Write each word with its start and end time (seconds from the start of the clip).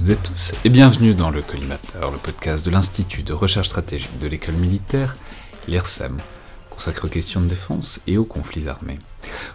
Toutes 0.00 0.08
et 0.08 0.16
tous 0.16 0.54
et 0.64 0.70
bienvenue 0.70 1.14
dans 1.14 1.28
le 1.28 1.42
Collimateur, 1.42 2.10
le 2.10 2.16
podcast 2.16 2.64
de 2.64 2.70
l'Institut 2.70 3.22
de 3.22 3.34
recherche 3.34 3.68
stratégique 3.68 4.18
de 4.18 4.28
l'école 4.28 4.54
militaire, 4.54 5.14
l'IRSEM, 5.68 6.16
consacré 6.70 7.06
aux 7.06 7.10
questions 7.10 7.42
de 7.42 7.48
défense 7.48 8.00
et 8.06 8.16
aux 8.16 8.24
conflits 8.24 8.66
armés. 8.66 8.98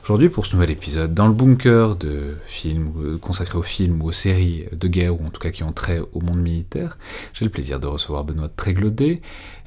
Aujourd'hui, 0.04 0.30
pour 0.30 0.46
ce 0.46 0.54
nouvel 0.54 0.70
épisode, 0.70 1.16
dans 1.16 1.28
le 1.28 1.34
bunker 1.34 1.96
de 1.96 2.38
films 2.46 2.94
euh, 3.04 3.18
consacré 3.18 3.58
aux 3.58 3.64
films 3.64 4.04
ou 4.04 4.10
aux 4.10 4.12
séries 4.12 4.66
de 4.72 4.88
guerre, 4.88 5.20
ou 5.20 5.26
en 5.26 5.30
tout 5.30 5.42
cas 5.42 5.50
qui 5.50 5.64
ont 5.64 5.72
trait 5.72 6.00
au 6.14 6.22
monde 6.22 6.42
militaire, 6.42 7.00
j'ai 7.34 7.44
le 7.44 7.50
plaisir 7.50 7.80
de 7.80 7.88
recevoir 7.88 8.24
Benoît 8.24 8.50
Tréglaudet, 8.50 9.24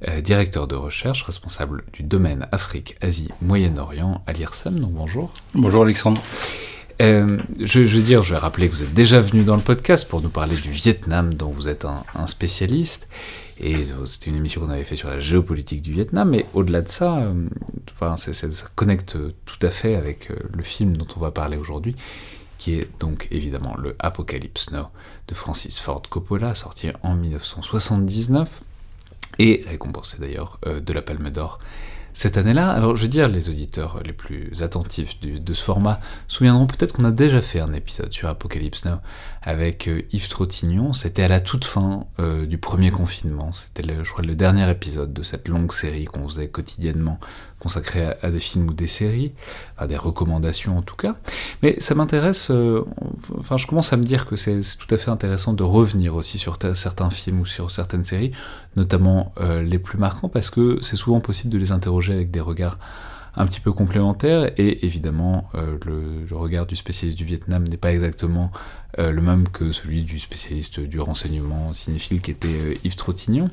euh, 0.06 0.20
directeur 0.20 0.68
de 0.68 0.76
recherche, 0.76 1.24
responsable 1.24 1.82
du 1.92 2.04
domaine 2.04 2.46
Afrique, 2.52 2.94
Asie, 3.00 3.30
Moyen-Orient 3.42 4.22
à 4.28 4.32
l'IRSEM. 4.32 4.78
Donc 4.78 4.92
bonjour. 4.92 5.32
Bonjour 5.54 5.82
Alexandre. 5.82 6.22
Euh, 7.00 7.38
je, 7.60 8.00
dire, 8.00 8.22
je 8.24 8.34
vais 8.34 8.40
rappeler 8.40 8.68
que 8.68 8.74
vous 8.74 8.82
êtes 8.82 8.94
déjà 8.94 9.20
venu 9.20 9.44
dans 9.44 9.54
le 9.54 9.62
podcast 9.62 10.08
pour 10.08 10.20
nous 10.20 10.30
parler 10.30 10.56
du 10.56 10.70
Vietnam, 10.70 11.32
dont 11.32 11.50
vous 11.50 11.68
êtes 11.68 11.84
un, 11.84 12.26
spécialiste. 12.26 13.08
Et 13.60 13.76
c'était 14.04 14.30
une 14.30 14.36
émission 14.36 14.60
qu'on 14.60 14.70
avait 14.70 14.84
fait 14.84 14.96
sur 14.96 15.08
la 15.08 15.18
géopolitique 15.18 15.82
du 15.82 15.92
Vietnam, 15.92 16.30
mais 16.30 16.46
au-delà 16.54 16.80
de 16.82 16.88
ça, 16.88 17.18
euh, 17.18 17.48
ça 18.16 18.66
connecte 18.74 19.16
tout 19.44 19.66
à 19.66 19.70
fait 19.70 19.94
avec 19.94 20.30
euh, 20.30 20.36
le 20.52 20.62
film 20.62 20.96
dont 20.96 21.06
on 21.16 21.20
va 21.20 21.30
parler 21.30 21.56
aujourd'hui, 21.56 21.94
qui 22.56 22.74
est 22.74 22.88
donc 23.00 23.28
évidemment 23.30 23.76
le 23.76 23.96
Apocalypse 23.98 24.70
Now 24.70 24.86
de 25.26 25.34
Francis 25.34 25.78
Ford 25.78 26.02
Coppola, 26.08 26.54
sorti 26.54 26.90
en 27.02 27.14
1979, 27.14 28.48
et 29.40 29.64
récompensé 29.68 30.18
d'ailleurs 30.18 30.58
de 30.66 30.92
la 30.92 31.02
Palme 31.02 31.30
d'Or 31.30 31.58
cette 32.12 32.36
année-là. 32.36 32.70
Alors, 32.70 32.96
je 32.96 33.02
veux 33.02 33.08
dire, 33.08 33.28
les 33.28 33.48
auditeurs 33.48 34.00
les 34.04 34.12
plus 34.12 34.62
attentifs 34.62 35.20
de 35.20 35.54
ce 35.54 35.62
format 35.62 36.00
souviendront 36.26 36.66
peut-être 36.66 36.92
qu'on 36.92 37.04
a 37.04 37.10
déjà 37.10 37.40
fait 37.40 37.60
un 37.60 37.72
épisode 37.72 38.12
sur 38.12 38.28
Apocalypse 38.28 38.84
Now 38.84 38.98
avec 39.42 39.88
euh, 39.88 40.02
Yves 40.12 40.28
Trottignon. 40.28 40.92
C'était 40.92 41.22
à 41.22 41.28
la 41.28 41.40
toute 41.40 41.64
fin 41.64 42.06
euh, 42.20 42.44
du 42.44 42.58
premier 42.58 42.90
confinement. 42.90 43.52
C'était, 43.52 43.82
je 44.02 44.10
crois, 44.10 44.24
le 44.24 44.34
dernier 44.34 44.68
épisode 44.70 45.12
de 45.12 45.22
cette 45.22 45.48
longue 45.48 45.72
série 45.72 46.04
qu'on 46.04 46.28
faisait 46.28 46.48
quotidiennement 46.48 47.18
consacré 47.58 48.06
à, 48.22 48.30
des 48.30 48.38
films 48.38 48.68
ou 48.68 48.72
des 48.72 48.86
séries, 48.86 49.32
à 49.78 49.88
des 49.88 49.96
recommandations 49.96 50.78
en 50.78 50.82
tout 50.82 50.94
cas. 50.94 51.16
Mais 51.62 51.74
ça 51.80 51.96
m'intéresse, 51.96 52.52
euh, 52.52 52.84
enfin 53.36 53.56
je 53.56 53.66
commence 53.66 53.92
à 53.92 53.96
me 53.96 54.04
dire 54.04 54.26
que 54.26 54.36
c'est 54.36 54.60
tout 54.78 54.94
à 54.94 54.96
fait 54.96 55.10
intéressant 55.10 55.54
de 55.54 55.64
revenir 55.64 56.14
aussi 56.14 56.38
sur 56.38 56.56
certains 56.74 57.10
films 57.10 57.40
ou 57.40 57.46
sur 57.46 57.72
certaines 57.72 58.04
séries, 58.04 58.30
notamment 58.76 59.32
les 59.60 59.80
plus 59.80 59.98
marquants, 59.98 60.28
parce 60.28 60.50
que 60.50 60.78
c'est 60.82 60.94
souvent 60.94 61.18
possible 61.18 61.52
de 61.52 61.58
les 61.58 61.72
interroger 61.72 61.97
avec 62.06 62.30
des 62.30 62.40
regards 62.40 62.78
un 63.36 63.46
petit 63.46 63.60
peu 63.60 63.72
complémentaires, 63.72 64.50
et 64.56 64.84
évidemment 64.84 65.48
euh, 65.54 65.78
le, 65.86 66.36
regard 66.36 66.66
du 66.66 66.74
spécialiste 66.74 67.18
du 67.18 67.24
Vietnam 67.24 67.64
n'est 67.64 67.76
pas 67.76 67.92
exactement 67.92 68.50
le 68.96 69.20
même 69.20 69.46
que 69.48 69.70
celui 69.70 70.02
du 70.02 70.18
spécialiste 70.18 70.80
du 70.80 70.98
renseignement 70.98 71.72
cinéphile 71.72 72.20
qui 72.20 72.32
était 72.32 72.80
Yves 72.82 72.96
Trottignon. 72.96 73.48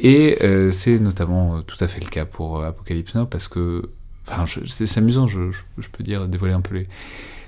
Et 0.00 0.38
euh, 0.42 0.70
c'est 0.72 0.98
notamment 0.98 1.56
euh, 1.56 1.60
tout 1.62 1.82
à 1.82 1.88
fait 1.88 2.02
le 2.02 2.10
cas 2.10 2.24
pour 2.24 2.60
euh, 2.60 2.68
Apocalypse 2.68 3.14
Now 3.14 3.26
parce 3.26 3.48
que, 3.48 3.90
c'est 4.68 4.98
amusant, 4.98 5.26
je, 5.26 5.38
peux 5.92 6.02
dire, 6.02 6.28
dévoiler 6.28 6.54
un 6.54 6.60
peu 6.60 6.74
les, 6.74 6.88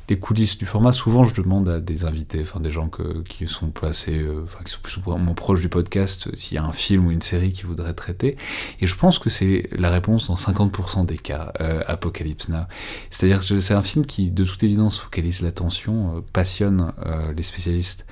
les, 0.09 0.19
coulisses 0.19 0.59
du 0.59 0.67
format. 0.67 0.93
Souvent, 0.93 1.25
je 1.25 1.35
demande 1.35 1.69
à 1.69 1.81
des 1.81 2.05
invités, 2.05 2.41
enfin, 2.43 2.61
des 2.61 2.71
gens 2.71 2.89
que, 2.89 3.23
qui 3.23 3.47
sont 3.47 3.71
placés, 3.71 4.25
enfin, 4.45 4.59
qui 4.65 4.73
sont 4.73 4.81
plus 4.83 4.97
ou 4.97 5.17
moins 5.17 5.35
proches 5.35 5.61
du 5.61 5.69
podcast, 5.69 6.35
s'il 6.37 6.57
y 6.57 6.59
a 6.59 6.65
un 6.65 6.73
film 6.73 7.07
ou 7.07 7.11
une 7.11 7.23
série 7.23 7.53
qu'ils 7.53 7.67
voudraient 7.67 7.95
traiter. 7.95 8.37
Et 8.81 8.87
je 8.87 8.95
pense 8.95 9.19
que 9.19 9.31
c'est 9.31 9.69
la 9.77 9.91
réponse 9.91 10.29
dans 10.29 10.37
50% 10.37 11.07
des 11.07 11.19
cas, 11.19 11.53
Apocalypse 11.87 12.49
Now. 12.49 12.65
C'est-à-dire 13.11 13.47
que 13.47 13.61
c'est 13.61 13.75
un 13.75 13.83
film 13.83 14.07
qui, 14.07 14.31
de 14.31 14.45
toute 14.45 14.63
évidence, 14.63 14.99
focalise 14.99 15.43
l'attention, 15.43 16.25
passionne 16.33 16.93
les 17.37 17.43
spécialistes 17.43 18.07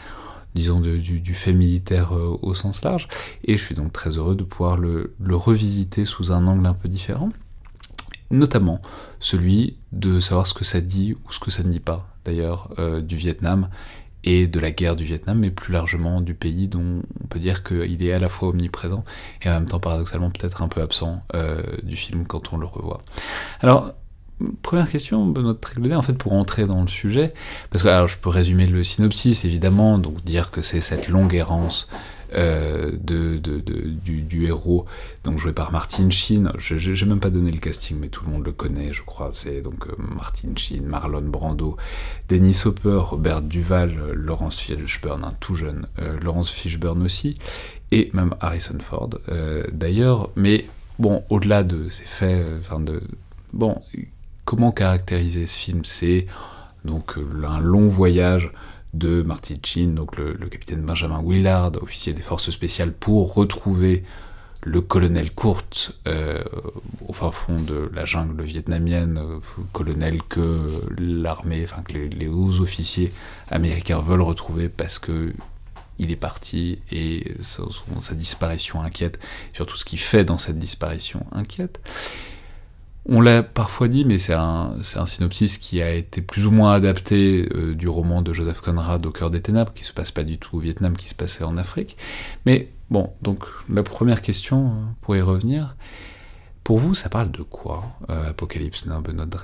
disons, 0.56 0.80
du, 0.80 1.34
fait 1.34 1.52
militaire 1.52 2.16
euh, 2.16 2.36
au 2.42 2.54
sens 2.54 2.82
large. 2.82 3.06
Et 3.44 3.56
je 3.56 3.62
suis 3.62 3.74
donc 3.76 3.92
très 3.92 4.10
heureux 4.10 4.34
de 4.34 4.42
pouvoir 4.42 4.76
le, 4.76 5.14
revisiter 5.30 6.04
sous 6.04 6.32
un 6.32 6.46
angle 6.48 6.66
un 6.66 6.74
peu 6.74 6.88
différent. 6.88 7.28
Notamment 8.30 8.80
celui 9.20 9.78
de 9.92 10.20
savoir 10.20 10.46
ce 10.46 10.54
que 10.54 10.64
ça 10.64 10.80
dit 10.80 11.14
ou 11.14 11.32
ce 11.32 11.38
que 11.38 11.50
ça 11.50 11.62
ne 11.62 11.68
dit 11.68 11.80
pas, 11.80 12.08
d'ailleurs, 12.24 12.70
euh, 12.78 13.00
du 13.00 13.16
Vietnam 13.16 13.68
et 14.24 14.48
de 14.48 14.58
la 14.58 14.72
guerre 14.72 14.96
du 14.96 15.04
Vietnam, 15.04 15.38
mais 15.38 15.50
plus 15.50 15.72
largement 15.72 16.20
du 16.20 16.34
pays 16.34 16.66
dont 16.66 17.02
on 17.22 17.26
peut 17.28 17.38
dire 17.38 17.62
qu'il 17.62 18.02
est 18.02 18.12
à 18.12 18.18
la 18.18 18.28
fois 18.28 18.48
omniprésent 18.48 19.04
et 19.42 19.48
en 19.48 19.52
même 19.52 19.66
temps 19.66 19.78
paradoxalement 19.78 20.30
peut-être 20.30 20.62
un 20.62 20.68
peu 20.68 20.82
absent 20.82 21.22
euh, 21.34 21.62
du 21.84 21.94
film 21.94 22.26
quand 22.26 22.52
on 22.52 22.56
le 22.56 22.66
revoit. 22.66 23.00
Alors, 23.60 23.94
Première 24.60 24.90
question, 24.90 25.26
Benoît 25.26 25.54
Tréglaudet, 25.54 25.94
en 25.94 26.02
fait, 26.02 26.12
pour 26.12 26.34
entrer 26.34 26.66
dans 26.66 26.82
le 26.82 26.88
sujet, 26.88 27.32
parce 27.70 27.82
que 27.82 27.88
alors, 27.88 28.06
je 28.06 28.18
peux 28.18 28.28
résumer 28.28 28.66
le 28.66 28.84
synopsis, 28.84 29.46
évidemment, 29.46 29.96
donc 29.96 30.22
dire 30.24 30.50
que 30.50 30.60
c'est 30.60 30.82
cette 30.82 31.08
longue 31.08 31.32
errance 31.32 31.88
euh, 32.34 32.90
de, 33.00 33.36
du, 33.38 34.44
héros, 34.44 34.86
donc 35.24 35.38
joué 35.38 35.52
par 35.52 35.72
Martin 35.72 36.10
Sheen. 36.10 36.52
Je 36.58 37.04
n'ai 37.04 37.08
même 37.08 37.20
pas 37.20 37.30
donné 37.30 37.50
le 37.50 37.58
casting, 37.58 37.96
mais 38.00 38.08
tout 38.08 38.24
le 38.24 38.32
monde 38.32 38.44
le 38.44 38.52
connaît, 38.52 38.92
je 38.92 39.02
crois. 39.02 39.30
C'est 39.32 39.60
donc 39.60 39.86
euh, 39.86 39.94
Martin 39.98 40.50
Sheen, 40.56 40.84
Marlon 40.84 41.22
Brando, 41.22 41.76
Dennis 42.28 42.62
Hopper, 42.64 42.96
Robert 42.96 43.42
Duval, 43.42 43.96
euh, 43.98 44.12
Laurence 44.14 44.58
Fishburne, 44.58 45.24
un 45.24 45.34
tout 45.40 45.54
jeune, 45.54 45.86
Laurence 46.22 46.50
Fishburne 46.50 47.02
aussi, 47.02 47.34
et 47.92 48.10
même 48.12 48.34
Harrison 48.40 48.78
Ford, 48.80 49.10
d'ailleurs. 49.72 50.30
Mais 50.36 50.66
bon, 50.98 51.24
au-delà 51.30 51.62
de 51.62 51.88
ces 51.90 52.04
faits, 52.04 52.46
enfin 52.58 52.80
de 52.80 53.02
bon, 53.52 53.80
comment 54.44 54.72
caractériser 54.72 55.46
ce 55.46 55.58
film? 55.58 55.84
C'est 55.84 56.26
donc 56.84 57.14
un 57.44 57.60
long 57.60 57.88
voyage 57.88 58.50
de 58.96 59.22
Marty 59.22 59.58
Chin, 59.62 59.88
donc 59.88 60.16
le, 60.16 60.34
capitaine 60.48 60.82
Benjamin 60.82 61.22
Willard, 61.24 61.72
officier 61.82 62.12
des 62.12 62.22
forces 62.22 62.50
spéciales, 62.50 62.92
pour 62.92 63.34
retrouver 63.34 64.04
le 64.62 64.80
colonel 64.80 65.32
Kurt 65.32 65.96
euh, 66.08 66.42
au 67.06 67.12
fin 67.12 67.30
fond 67.30 67.56
de 67.56 67.88
la 67.94 68.04
jungle 68.04 68.42
vietnamienne, 68.42 69.18
euh, 69.18 69.38
colonel 69.72 70.22
que 70.22 70.82
l'armée, 70.98 71.62
enfin 71.64 71.82
que 71.82 71.92
les, 71.92 72.26
hauts 72.26 72.60
officiers 72.60 73.12
américains 73.50 74.00
veulent 74.00 74.22
retrouver 74.22 74.68
parce 74.68 74.98
que 74.98 75.32
il 75.98 76.10
est 76.10 76.16
parti 76.16 76.80
et 76.92 77.32
sa, 77.40 77.62
sa 78.02 78.14
disparition 78.14 78.82
inquiète, 78.82 79.18
surtout 79.54 79.76
ce 79.76 79.84
qu'il 79.84 79.98
fait 79.98 80.24
dans 80.24 80.36
cette 80.36 80.58
disparition 80.58 81.24
inquiète. 81.32 81.80
On 83.08 83.20
l'a 83.20 83.44
parfois 83.44 83.86
dit, 83.86 84.04
mais 84.04 84.18
c'est 84.18 84.34
un, 84.34 84.74
synopsis 84.82 85.58
qui 85.58 85.80
a 85.80 85.92
été 85.92 86.20
plus 86.20 86.44
ou 86.44 86.50
moins 86.50 86.72
adapté 86.72 87.48
euh, 87.54 87.74
du 87.74 87.86
roman 87.86 88.20
de 88.20 88.32
Joseph 88.32 88.60
Conrad 88.60 89.06
Au 89.06 89.12
cœur 89.12 89.30
des 89.30 89.40
ténèbres, 89.40 89.72
qui 89.72 89.84
se 89.84 89.92
passe 89.92 90.10
pas 90.10 90.24
du 90.24 90.38
tout 90.38 90.56
au 90.56 90.60
Vietnam, 90.60 90.96
qui 90.96 91.08
se 91.08 91.14
passait 91.14 91.44
en 91.44 91.56
Afrique. 91.56 91.96
Mais 92.46 92.68
bon, 92.90 93.12
donc 93.22 93.44
la 93.72 93.84
première 93.84 94.22
question, 94.22 94.66
euh, 94.66 94.70
pour 95.02 95.14
y 95.14 95.20
revenir, 95.20 95.76
pour 96.64 96.80
vous, 96.80 96.96
ça 96.96 97.08
parle 97.08 97.30
de 97.30 97.42
quoi, 97.42 97.84
euh, 98.10 98.30
Apocalypse 98.30 98.86
Now, 98.86 99.00
Benoît 99.00 99.26
de 99.26 99.36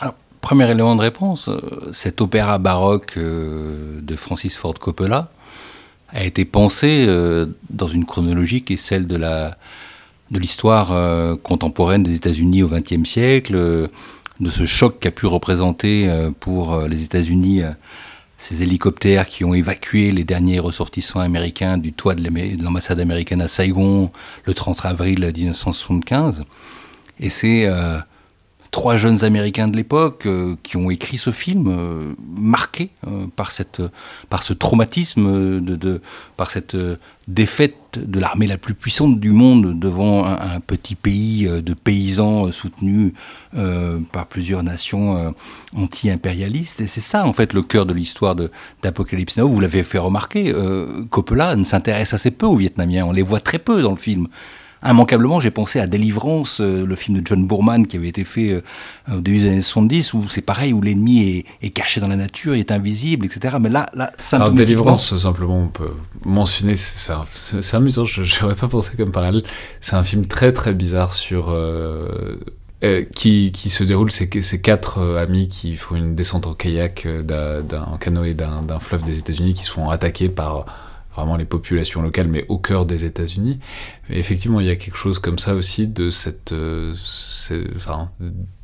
ah, 0.00 0.14
Premier 0.42 0.70
élément 0.70 0.94
de 0.94 1.00
réponse, 1.00 1.48
cet 1.90 2.20
opéra 2.20 2.58
baroque 2.58 3.18
de 3.18 4.16
Francis 4.16 4.54
Ford 4.54 4.74
Coppola 4.74 5.30
a 6.10 6.22
été 6.22 6.44
pensé 6.44 7.06
dans 7.70 7.88
une 7.88 8.04
chronologie 8.04 8.62
qui 8.62 8.74
est 8.74 8.76
celle 8.76 9.06
de 9.06 9.16
la 9.16 9.56
de 10.30 10.38
l'histoire 10.38 10.92
euh, 10.92 11.36
contemporaine 11.36 12.02
des 12.02 12.14
États-Unis 12.14 12.62
au 12.62 12.68
XXe 12.68 13.08
siècle, 13.08 13.54
euh, 13.54 13.88
de 14.40 14.50
ce 14.50 14.66
choc 14.66 14.98
qu'a 15.00 15.10
pu 15.10 15.26
représenter 15.26 16.08
euh, 16.08 16.30
pour 16.38 16.80
les 16.82 17.02
États-Unis 17.02 17.62
ces 18.38 18.62
hélicoptères 18.62 19.28
qui 19.28 19.44
ont 19.44 19.54
évacué 19.54 20.12
les 20.12 20.24
derniers 20.24 20.58
ressortissants 20.58 21.20
américains 21.20 21.78
du 21.78 21.94
toit 21.94 22.14
de 22.14 22.62
l'ambassade 22.62 23.00
américaine 23.00 23.40
à 23.40 23.48
Saigon 23.48 24.10
le 24.44 24.52
30 24.52 24.84
avril 24.84 25.32
1975. 25.34 26.44
Et 27.18 27.30
c'est 27.30 27.66
trois 28.76 28.98
jeunes 28.98 29.24
Américains 29.24 29.68
de 29.68 29.76
l'époque 29.76 30.28
qui 30.62 30.76
ont 30.76 30.90
écrit 30.90 31.16
ce 31.16 31.30
film, 31.30 32.14
marqué 32.36 32.90
par, 33.34 33.50
cette, 33.50 33.80
par 34.28 34.42
ce 34.42 34.52
traumatisme, 34.52 35.62
de, 35.62 35.76
de 35.76 36.02
par 36.36 36.50
cette 36.50 36.76
défaite 37.26 37.74
de 37.96 38.20
l'armée 38.20 38.46
la 38.46 38.58
plus 38.58 38.74
puissante 38.74 39.18
du 39.18 39.30
monde 39.30 39.78
devant 39.78 40.26
un, 40.26 40.60
petit 40.60 40.94
pays 40.94 41.46
euh, 41.46 41.60
de 41.60 41.74
paysans 41.74 42.46
euh, 42.46 42.52
soutenus 42.52 43.12
euh, 43.56 43.98
par 44.12 44.26
plusieurs 44.26 44.62
nations 44.62 45.34
anti-impérialistes. 45.74 46.80
Et 46.80 46.86
c'est 46.86 47.00
ça, 47.00 47.26
en 47.26 47.32
fait, 47.32 47.52
le 47.52 47.62
cœur 47.62 47.86
de 47.86 47.94
l'histoire 47.94 48.36
d'Apocalypse 48.82 49.38
Now. 49.38 49.48
Vous 49.48 49.60
l'avez 49.60 49.82
fait 49.82 49.98
remarquer, 49.98 50.52
Coppola 51.10 51.56
ne 51.56 51.64
s'intéresse 51.64 52.12
assez 52.12 52.30
peu 52.30 52.46
aux 52.46 52.56
Vietnamiens. 52.56 53.06
On 53.06 53.12
les 53.12 53.22
voit 53.22 53.40
très 53.40 53.58
peu 53.58 53.82
dans 53.82 53.92
le 53.92 53.96
film 53.96 54.28
immanquablement, 54.84 55.40
j'ai 55.40 55.50
pensé 55.50 55.80
à 55.80 55.86
Délivrance, 55.86 56.60
euh, 56.60 56.84
le 56.84 56.96
film 56.96 57.20
de 57.20 57.26
John 57.26 57.46
Boorman 57.46 57.86
qui 57.86 57.96
avait 57.96 58.08
été 58.08 58.24
fait 58.24 58.52
euh, 58.52 58.62
au 59.16 59.20
début 59.20 59.38
des 59.38 59.48
années 59.48 59.62
70, 59.62 60.14
où 60.14 60.28
c'est 60.28 60.42
pareil, 60.42 60.72
où 60.72 60.80
l'ennemi 60.80 61.44
est, 61.62 61.70
caché 61.70 62.00
dans 62.00 62.08
la 62.08 62.16
nature, 62.16 62.54
il 62.54 62.60
est 62.60 62.72
invisible, 62.72 63.26
etc. 63.26 63.56
Mais 63.60 63.68
là, 63.68 63.88
là 63.94 64.12
Alors, 64.32 64.50
Délivrance, 64.50 65.16
simplement, 65.16 65.58
on 65.58 65.68
peut 65.68 65.94
mentionner, 66.24 66.74
c'est 66.76 67.74
amusant, 67.74 68.04
je 68.04 68.42
n'aurais 68.42 68.54
pas 68.54 68.68
pensé 68.68 68.96
comme 68.96 69.12
parallèle. 69.12 69.42
C'est 69.80 69.96
un 69.96 70.04
film 70.04 70.26
très 70.26 70.52
très 70.52 70.74
bizarre 70.74 71.14
sur 71.14 71.50
euh, 71.50 72.38
euh, 72.84 73.04
qui, 73.04 73.52
qui, 73.52 73.70
se 73.70 73.84
déroule, 73.84 74.12
c'est 74.12 74.42
ces 74.42 74.60
quatre 74.60 74.98
euh, 74.98 75.22
amis 75.22 75.48
qui 75.48 75.76
font 75.76 75.96
une 75.96 76.14
descente 76.14 76.46
en 76.46 76.54
kayak, 76.54 77.06
d'un 77.24 77.96
canoë 77.98 78.34
d'un 78.34 78.80
fleuve 78.80 79.04
des 79.04 79.18
États-Unis, 79.18 79.54
qui 79.54 79.64
se 79.64 79.70
font 79.70 79.88
attaquer 79.88 80.28
par 80.28 80.66
vraiment 81.16 81.36
les 81.36 81.44
populations 81.44 82.02
locales, 82.02 82.28
mais 82.28 82.44
au 82.48 82.58
cœur 82.58 82.86
des 82.86 83.04
États-Unis. 83.04 83.58
Effectivement, 84.10 84.60
il 84.60 84.66
y 84.66 84.70
a 84.70 84.76
quelque 84.76 84.96
chose 84.96 85.18
comme 85.18 85.38
ça 85.38 85.54
aussi 85.54 85.86
de 85.86 86.10
cette, 86.10 86.54
enfin, 87.74 88.10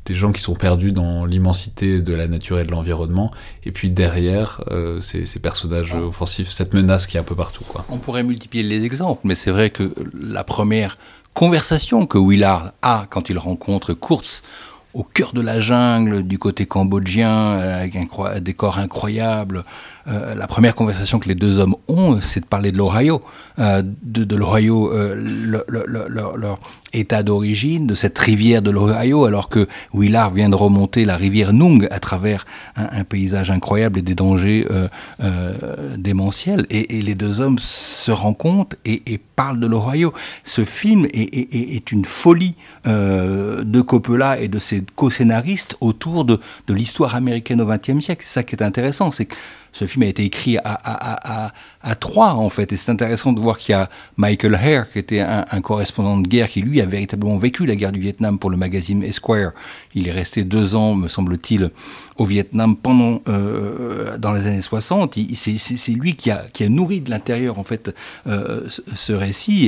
des 0.05 0.15
gens 0.15 0.31
qui 0.31 0.41
sont 0.41 0.55
perdus 0.55 0.91
dans 0.91 1.25
l'immensité 1.25 2.01
de 2.01 2.13
la 2.13 2.27
nature 2.27 2.59
et 2.59 2.63
de 2.63 2.71
l'environnement, 2.71 3.31
et 3.65 3.71
puis 3.71 3.89
derrière 3.89 4.63
ces, 5.01 5.25
ces, 5.25 5.39
personnages 5.39 5.93
offensifs, 5.93 6.51
cette 6.51 6.73
menace 6.73 7.07
qui 7.07 7.17
est 7.17 7.19
un 7.19 7.23
peu 7.23 7.35
partout. 7.35 7.65
On 7.89 7.97
pourrait 7.97 8.23
multiplier 8.23 8.63
les 8.63 8.85
exemples, 8.85 9.21
mais 9.23 9.35
c'est 9.35 9.51
vrai 9.51 9.69
que 9.69 9.93
la 10.13 10.43
première 10.43 10.97
conversation 11.33 12.05
que 12.05 12.17
Willard 12.17 12.73
a 12.81 13.07
quand 13.09 13.29
il 13.29 13.37
rencontre 13.37 13.93
Kurtz 13.93 14.43
au 14.93 15.03
cœur 15.03 15.33
de 15.33 15.41
la 15.41 15.59
jungle, 15.59 16.23
du 16.23 16.37
côté 16.37 16.65
cambodgien, 16.65 17.31
euh, 17.31 17.79
avec 17.79 17.95
un 17.95 18.39
décor 18.39 18.77
incroyable. 18.77 19.63
Euh, 20.07 20.35
la 20.35 20.47
première 20.47 20.75
conversation 20.75 21.19
que 21.19 21.27
les 21.27 21.35
deux 21.35 21.59
hommes 21.59 21.75
ont, 21.87 22.19
c'est 22.21 22.41
de 22.41 22.45
parler 22.45 22.71
de 22.71 22.77
l'Ohio, 22.77 23.21
euh, 23.59 23.81
de, 24.03 24.23
de 24.23 24.35
l'Ohio, 24.35 24.91
leur, 24.93 26.59
état 26.93 27.23
d'origine, 27.23 27.87
de 27.87 27.95
cette 27.95 28.17
rivière 28.17 28.61
de 28.61 28.71
l'Ohio, 28.71 29.25
alors 29.25 29.49
que 29.49 29.67
Willard 29.93 30.31
vient 30.31 30.49
de 30.49 30.55
remonter 30.55 31.05
la 31.05 31.17
rivière 31.17 31.53
Nung 31.53 31.87
à 31.91 31.99
travers 31.99 32.45
un, 32.75 33.03
paysage 33.03 33.51
incroyable 33.51 33.99
et 33.99 34.01
des 34.01 34.15
dangers 34.15 34.65
euh, 34.71 34.87
euh, 35.21 35.97
démentiels. 35.97 36.65
Et, 36.69 37.01
les 37.03 37.15
deux 37.15 37.41
hommes 37.41 37.59
se 37.59 38.11
rencontrent 38.11 38.77
et, 38.85 39.01
et 39.07 39.17
parlent 39.17 39.59
de 39.59 39.67
l'Ohio. 39.67 40.13
Ce 40.43 40.63
film 40.63 41.05
est, 41.13 41.91
une 41.91 42.05
folie 42.05 42.55
euh, 42.87 43.63
de 43.63 43.81
Coppola 43.81 44.39
et 44.39 44.47
de 44.47 44.59
ses 44.59 44.83
co-scénaristes 44.95 45.75
autour 45.81 46.25
de, 46.25 46.39
l'histoire 46.69 47.15
américaine 47.15 47.61
au 47.61 47.65
XXe 47.65 48.03
siècle. 48.03 48.23
C'est 48.25 48.33
ça 48.33 48.43
qui 48.43 48.55
est 48.55 48.63
intéressant, 48.63 49.11
c'est 49.11 49.27
ce 49.73 49.85
film 49.85 50.03
a 50.03 50.05
été 50.05 50.23
écrit 50.23 50.57
à, 50.63 51.51
à, 51.81 51.95
trois, 51.95 52.35
en 52.35 52.49
fait. 52.49 52.71
Et 52.71 52.75
c'est 52.75 52.91
intéressant 52.91 53.33
de 53.33 53.39
voir 53.39 53.57
qu'il 53.57 53.73
y 53.73 53.75
a 53.75 53.89
Michael 54.17 54.55
Hare, 54.55 54.89
qui 54.89 54.99
était 54.99 55.19
un, 55.19 55.61
correspondant 55.61 56.17
de 56.17 56.27
guerre, 56.27 56.49
qui 56.49 56.61
lui 56.61 56.79
a 56.79 56.85
véritablement 56.85 57.37
vécu 57.37 57.65
la 57.65 57.75
guerre 57.75 57.91
du 57.91 57.99
Vietnam 57.99 58.39
pour 58.39 58.49
le 58.49 58.57
magazine 58.57 59.03
Esquire. 59.03 59.51
Il 59.95 60.07
est 60.07 60.11
resté 60.11 60.43
deux 60.43 60.75
ans, 60.75 60.95
me 60.95 61.07
semble-t-il, 61.07 61.71
au 62.17 62.25
Vietnam 62.25 62.77
pendant, 62.77 63.21
euh, 63.27 64.17
dans 64.17 64.31
les 64.31 64.47
années 64.47 64.61
60. 64.61 65.17
C'est 65.35 65.91
lui 65.91 66.15
qui 66.15 66.31
a, 66.31 66.45
nourri 66.69 67.01
de 67.01 67.09
l'intérieur, 67.09 67.59
en 67.59 67.63
fait, 67.63 67.93
euh, 68.27 68.67
ce, 68.69 69.11
récit. 69.11 69.65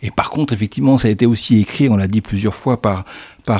Et, 0.00 0.10
par 0.12 0.30
contre, 0.30 0.52
effectivement, 0.52 0.96
ça 0.96 1.08
a 1.08 1.10
été 1.10 1.26
aussi 1.26 1.60
écrit, 1.60 1.88
on 1.88 1.96
l'a 1.96 2.08
dit 2.08 2.20
plusieurs 2.20 2.54
fois, 2.54 2.80
par 2.80 3.04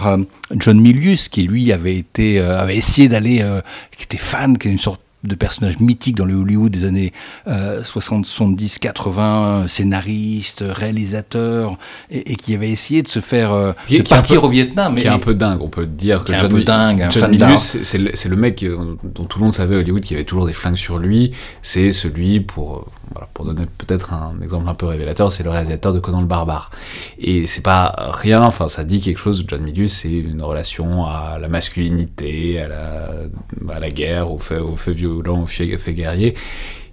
euh, 0.06 0.18
John 0.54 0.80
Milius, 0.80 1.28
qui 1.28 1.42
lui 1.42 1.72
avait 1.72 1.96
été, 1.96 2.38
euh, 2.38 2.60
avait 2.60 2.76
essayé 2.76 3.08
d'aller, 3.08 3.40
euh, 3.40 3.60
qui 3.96 4.04
était 4.04 4.16
fan, 4.16 4.58
qui 4.58 4.68
est 4.68 4.72
une 4.72 4.78
sorte 4.78 5.00
de 5.24 5.34
personnages 5.34 5.80
mythiques 5.80 6.16
dans 6.16 6.24
le 6.24 6.34
Hollywood 6.34 6.70
des 6.70 6.84
années 6.84 7.12
60, 7.46 8.26
70, 8.26 8.78
80, 8.78 9.66
scénariste, 9.68 10.64
réalisateur, 10.66 11.78
et, 12.10 12.36
qui 12.36 12.54
avait 12.54 12.70
essayé 12.70 13.02
de 13.02 13.08
se 13.08 13.20
faire 13.20 13.52
euh, 13.52 13.72
de 13.90 14.02
partir 14.02 14.44
au 14.44 14.48
Vietnam. 14.48 14.94
Qui 14.94 15.06
est 15.06 15.10
un 15.10 15.18
peu 15.18 15.34
dingue, 15.34 15.60
on 15.62 15.68
peut 15.68 15.86
dire 15.86 16.24
que 16.24 16.32
John, 16.32 16.62
dingue, 16.62 17.08
John 17.10 17.30
Milius, 17.30 17.82
c'est 17.82 17.98
le, 17.98 18.12
le, 18.28 18.36
mec 18.36 18.64
dont 19.02 19.24
tout 19.24 19.38
le 19.38 19.44
monde 19.44 19.54
savait 19.54 19.76
à 19.76 19.78
Hollywood 19.78 20.02
qui 20.02 20.14
avait 20.14 20.24
toujours 20.24 20.46
des 20.46 20.52
flingues 20.52 20.76
sur 20.76 20.98
lui. 20.98 21.32
C'est 21.62 21.92
celui 21.92 22.40
pour 22.40 22.86
voilà, 23.12 23.28
pour 23.32 23.44
donner 23.44 23.64
peut-être 23.78 24.12
un 24.12 24.34
exemple 24.42 24.68
un 24.68 24.74
peu 24.74 24.86
révélateur, 24.86 25.32
c'est 25.32 25.42
le 25.42 25.50
réalisateur 25.50 25.92
de 25.92 25.98
Conan 25.98 26.20
le 26.20 26.26
Barbare. 26.26 26.70
Et 27.18 27.46
c'est 27.46 27.62
pas 27.62 27.94
rien, 28.12 28.42
enfin 28.42 28.68
ça 28.68 28.84
dit 28.84 29.00
quelque 29.00 29.18
chose, 29.18 29.44
John 29.46 29.62
Milius, 29.62 29.92
c'est 29.92 30.12
une 30.12 30.42
relation 30.42 31.06
à 31.06 31.38
la 31.40 31.48
masculinité, 31.48 32.60
à 32.60 32.68
la, 32.68 33.74
à 33.74 33.80
la 33.80 33.90
guerre, 33.90 34.30
au 34.30 34.38
fait, 34.38 34.58
au 34.58 34.76
fait 34.76 34.92
violent, 34.92 35.07
au 35.08 35.46
fait, 35.46 35.76
fait 35.78 35.92
guerrier 35.92 36.34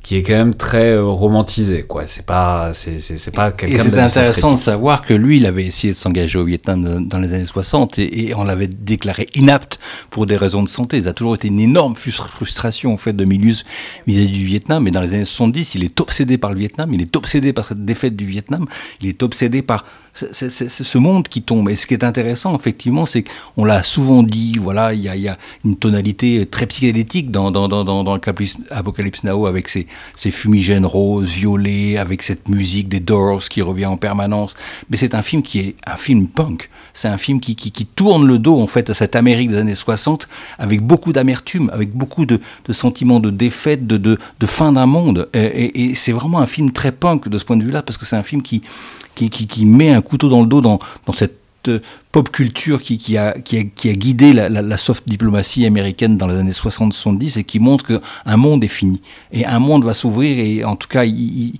qui 0.06 0.18
est 0.18 0.22
quand 0.22 0.34
même 0.34 0.54
très 0.54 0.92
euh, 0.92 1.04
romantisé, 1.04 1.82
quoi. 1.82 2.04
C'est 2.06 2.28
pas, 2.28 2.76
c'est, 2.76 3.00
c'est, 3.00 3.32
pas 3.32 3.52
quelqu'un. 3.52 3.78
Et 3.78 3.90
c'est 3.90 3.98
intéressant 3.98 4.52
de 4.52 4.60
savoir 4.60 5.02
que 5.02 5.16
lui, 5.16 5.38
il 5.38 5.48
avait 5.48 5.66
essayé 5.66 5.94
de 5.94 5.98
s'engager 5.98 6.38
au 6.38 6.46
Vietnam 6.46 7.08
dans 7.08 7.18
les 7.18 7.34
années 7.34 7.48
60 7.48 7.98
et, 7.98 8.32
on 8.36 8.44
l'avait 8.44 8.68
déclaré 8.68 9.26
inapte 9.34 9.80
pour 10.12 10.28
des 10.28 10.38
raisons 10.38 10.62
de 10.62 10.70
santé. 10.70 11.02
Ça 11.02 11.10
a 11.10 11.14
toujours 11.14 11.34
été 11.34 11.48
une 11.48 11.60
énorme 11.60 11.96
frustration 11.96 12.94
en 12.94 12.98
fait 12.98 13.14
de 13.14 13.26
Milius 13.26 13.64
vis-à-vis 14.06 14.28
du 14.28 14.46
Vietnam. 14.46 14.84
Mais 14.84 14.92
dans 14.92 15.02
les 15.02 15.16
années 15.16 15.26
70, 15.26 15.74
il 15.74 15.84
est 15.84 16.00
obsédé 16.00 16.38
par 16.38 16.52
le 16.52 16.60
Vietnam, 16.60 16.94
il 16.94 17.02
est 17.02 17.16
obsédé 17.16 17.52
par 17.52 17.66
cette 17.66 17.84
défaite 17.84 18.16
du 18.16 18.28
Vietnam, 18.28 18.68
il 19.02 19.10
est 19.10 19.24
obsédé 19.24 19.64
par 19.64 19.86
c'est 20.16 20.50
ce 20.50 20.98
monde 20.98 21.28
qui 21.28 21.42
tombe. 21.42 21.70
Et 21.70 21.76
ce 21.76 21.86
qui 21.86 21.94
est 21.94 22.04
intéressant, 22.04 22.56
effectivement, 22.56 23.06
c'est 23.06 23.24
qu'on 23.24 23.66
l'a 23.66 23.84
souvent 23.84 24.24
dit, 24.24 24.58
voilà, 24.60 24.94
il 24.94 25.02
y 25.02 25.10
a, 25.10 25.16
y 25.16 25.28
a, 25.28 25.38
une 25.66 25.76
tonalité 25.76 26.46
très 26.46 26.66
psychédélique 26.68 27.32
dans, 27.32 27.52
dans, 27.52 27.68
dans, 27.68 27.84
dans, 27.84 28.04
dans 28.04 28.18
Apocalypse 28.72 29.24
Now, 29.24 29.46
avec 29.46 29.68
ses, 29.68 29.88
ses 30.16 30.32
fumigènes 30.32 30.86
roses, 30.86 31.32
violets, 31.32 31.98
avec 31.98 32.24
cette 32.24 32.48
musique 32.48 32.88
des 32.88 33.02
Doors 33.02 33.44
qui 33.50 33.62
revient 33.62 33.88
en 33.88 33.98
permanence. 33.98 34.56
Mais 34.90 34.98
c'est 34.98 35.16
un 35.16 35.22
film 35.22 35.42
qui 35.44 35.60
est 35.60 35.76
un 35.86 35.98
film 35.98 36.28
punk. 36.28 36.70
C'est 36.94 37.10
un 37.10 37.18
film 37.18 37.42
qui, 37.42 37.56
qui, 37.56 37.72
qui, 37.72 37.86
tourne 37.86 38.26
le 38.26 38.40
dos, 38.40 38.60
en 38.60 38.68
fait, 38.68 38.90
à 38.90 38.94
cette 38.94 39.18
Amérique 39.18 39.50
des 39.50 39.58
années 39.58 39.76
60, 39.76 40.30
avec 40.58 40.82
beaucoup 40.82 41.12
d'amertume, 41.12 41.70
avec 41.74 41.92
beaucoup 41.92 42.26
de, 42.26 42.40
de, 42.66 42.74
sentiments 42.74 43.20
de 43.20 43.30
défaite, 43.30 43.86
de, 43.86 43.98
de, 43.98 44.18
de 44.40 44.46
fin 44.46 44.72
d'un 44.72 44.86
monde. 44.86 45.30
Et, 45.34 45.40
et, 45.40 45.86
et 45.92 45.96
c'est 45.96 46.14
vraiment 46.14 46.40
un 46.40 46.46
film 46.46 46.72
très 46.72 46.94
punk 46.94 47.28
de 47.28 47.38
ce 47.38 47.44
point 47.44 47.58
de 47.58 47.64
vue-là, 47.64 47.82
parce 47.82 47.98
que 47.98 48.06
c'est 48.06 48.16
un 48.16 48.24
film 48.24 48.42
qui 48.42 48.62
qui, 49.16 49.66
met 49.66 49.92
un 49.92 50.02
couteau 50.02 50.30
dans 50.30 50.42
le 50.42 50.48
dos 50.48 50.62
dans, 50.62 50.80
cette 51.14 51.40
euh, 51.68 51.80
pop 52.12 52.30
culture 52.30 52.82
qui, 52.82 53.18
a, 53.18 53.34
guidé 53.34 54.34
la, 54.34 54.78
soft 54.78 55.08
diplomatie 55.08 55.66
américaine 55.66 56.18
dans 56.18 56.28
les 56.28 56.36
années 56.36 56.52
60-70 56.52 57.40
et 57.40 57.44
qui 57.44 57.60
montre 57.60 57.86
qu'un 57.88 58.38
monde 58.38 58.64
est 58.64 58.70
fini. 58.70 59.02
Et 59.32 59.46
un 59.46 59.60
monde 59.60 59.84
va 59.84 59.94
s'ouvrir 59.94 60.38
et 60.40 60.64
en 60.64 60.76
tout 60.76 60.88
cas, 60.88 61.04
il, 61.06 61.54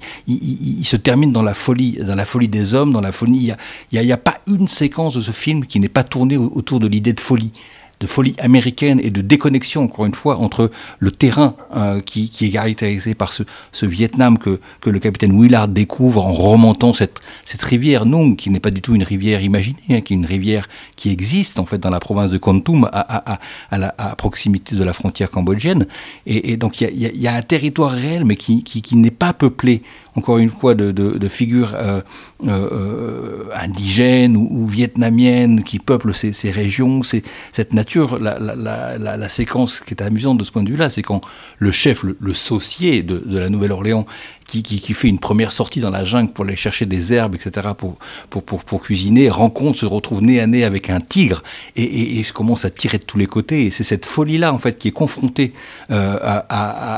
se 0.86 0.96
termine 0.96 1.32
dans 1.32 1.44
la 1.44 1.54
folie, 1.54 1.98
dans 2.02 2.16
la 2.16 2.26
folie 2.26 2.48
des 2.48 2.74
hommes, 2.74 2.94
dans 2.94 3.02
la 3.02 3.12
folie. 3.12 3.52
Il 3.92 4.02
n'y 4.02 4.12
a, 4.12 4.18
pas 4.18 4.40
une 4.48 4.68
séquence 4.68 5.16
de 5.16 5.22
ce 5.22 5.32
film 5.32 5.66
qui 5.66 5.80
n'est 5.80 5.90
pas 5.90 6.04
tournée 6.04 6.38
autour 6.38 6.80
de 6.80 6.88
l'idée 6.88 7.14
de 7.14 7.20
folie 7.20 7.52
de 8.00 8.08
folie 8.08 8.36
américaine 8.40 9.00
et 9.02 9.10
de 9.10 9.22
déconnexion, 9.22 9.84
encore 9.84 10.06
une 10.06 10.16
fois, 10.16 10.38
entre 10.38 10.72
le 11.00 11.12
terrain 11.12 11.56
euh, 11.76 12.02
qui, 12.02 12.32
est 12.42 12.50
caractérisé 12.50 13.16
par 13.16 13.34
ce, 13.34 13.44
Vietnam 13.86 14.38
que, 14.38 14.60
le 14.86 15.00
capitaine 15.00 15.40
Willard 15.40 15.68
découvre 15.68 16.26
en 16.26 16.34
remontant 16.34 16.94
cette, 16.94 17.22
rivière 17.62 18.06
Nung, 18.06 18.36
qui 18.36 18.50
n'est 18.50 18.60
pas 18.60 18.72
du 18.72 18.82
tout 18.82 18.96
une 18.96 19.04
rivière 19.04 19.42
imaginée, 19.42 19.80
hein, 19.90 20.02
qui 20.02 20.14
est 20.14 20.18
une 20.18 20.26
rivière 20.26 20.68
qui 20.96 21.10
existe 21.10 21.60
en 21.60 21.66
fait 21.66 21.78
dans 21.78 21.90
la 21.90 22.00
province 22.00 22.30
de 22.30 22.38
Kon 22.38 22.60
Tum, 22.60 22.90
à, 22.92 23.40
la, 23.72 23.92
proximité 24.18 24.76
de 24.76 24.84
la 24.84 24.94
frontière 24.94 25.32
cambodgienne. 25.32 25.88
Et, 26.26 26.58
donc 26.58 26.82
il 26.82 26.94
y 26.98 27.28
a, 27.28 27.36
un 27.36 27.42
territoire 27.42 27.92
réel, 27.92 28.26
mais 28.26 28.36
qui 28.36 28.96
n'est 28.96 29.12
pas 29.12 29.34
peuplé 29.34 29.82
encore 30.16 30.38
une 30.38 30.50
fois, 30.50 30.76
de, 30.76 31.28
figures 31.28 31.74
euh, 31.76 32.02
euh, 32.46 32.70
euh, 32.72 33.44
indigènes 33.54 34.38
ou, 34.38 34.66
vietnamiennes 34.66 35.64
qui 35.64 35.80
peuplent 35.80 36.14
ces, 36.14 36.52
régions, 36.52 37.02
cette 37.04 37.74
nature. 37.74 38.18
La, 38.20 39.30
séquence 39.30 39.80
qui 39.82 39.94
est 39.94 40.02
amusante 40.02 40.38
de 40.38 40.44
ce 40.44 40.52
point 40.52 40.64
de 40.64 40.70
vue-là, 40.70 40.90
c'est 40.90 41.02
quand 41.02 41.22
le 41.58 41.72
chef, 41.72 42.04
le, 42.04 42.16
le 42.20 42.34
saucier 42.34 43.04
de, 43.04 43.18
de 43.18 43.38
la 43.38 43.50
Nouvelle-Orléans, 43.50 44.06
qui, 44.46 44.94
fait 44.94 45.08
une 45.08 45.20
première 45.20 45.52
sortie 45.52 45.80
dans 45.80 45.90
la 45.90 46.06
jungle 46.06 46.32
pour 46.32 46.46
aller 46.46 46.56
chercher 46.56 46.86
des 46.86 47.14
herbes, 47.14 47.36
etc., 47.36 47.70
pour, 47.78 47.98
pour, 48.30 48.44
pour, 48.44 48.82
cuisiner, 48.82 49.30
rencontre, 49.30 49.78
se 49.78 49.86
retrouve 49.86 50.22
nez 50.22 50.40
à 50.40 50.48
nez 50.48 50.64
avec 50.64 50.90
un 50.90 51.00
tigre 51.00 51.44
et, 51.76 51.84
et, 51.84 52.20
et 52.20 52.24
commence 52.26 52.66
à 52.66 52.70
tirer 52.70 52.98
de 52.98 53.04
tous 53.04 53.18
les 53.18 53.26
côtés. 53.26 53.66
Et 53.66 53.72
c'est 53.72 53.84
cette 53.84 54.06
folie-là, 54.06 54.54
en 54.54 54.60
fait, 54.60 54.78
qui 54.78 54.90
est 54.90 54.92
confrontée 54.92 55.54
euh, 55.92 56.18
à, 56.22 56.38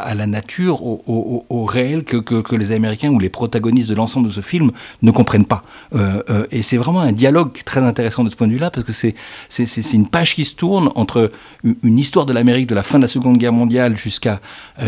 à, 0.01 0.13
la 0.13 0.27
nature, 0.27 0.83
au, 0.83 1.45
au, 1.49 1.65
réel, 1.65 2.03
que, 2.03 2.17
que, 2.17 2.41
que, 2.41 2.55
les 2.55 2.71
Américains 2.71 3.09
ou 3.09 3.19
les 3.19 3.29
protagonistes 3.29 3.89
de 3.89 3.95
l'ensemble 3.95 4.27
de 4.27 4.33
ce 4.33 4.41
film 4.41 4.71
ne 5.01 5.11
comprennent 5.11 5.45
pas. 5.45 5.63
Euh, 5.95 6.21
euh, 6.29 6.47
et 6.51 6.63
c'est 6.63 6.77
vraiment 6.77 7.01
un 7.01 7.13
dialogue 7.13 7.51
très 7.63 7.81
intéressant 7.81 8.23
de 8.23 8.29
ce 8.29 8.35
point 8.35 8.47
de 8.47 8.53
vue-là, 8.53 8.71
parce 8.71 8.85
que 8.85 8.91
c'est 8.91 9.93
une 9.93 10.09
page 10.09 10.35
qui 10.35 10.45
se 10.45 10.55
tourne 10.55 10.91
entre 10.95 11.31
une 11.63 11.99
histoire 11.99 12.25
de 12.25 12.33
l'Amérique 12.33 12.67
de 12.67 12.75
la 12.75 12.83
fin 12.83 12.97
de 12.97 13.03
la 13.03 13.07
Seconde 13.07 13.37
Guerre 13.37 13.53
mondiale 13.53 13.95
jusqu'à 13.95 14.41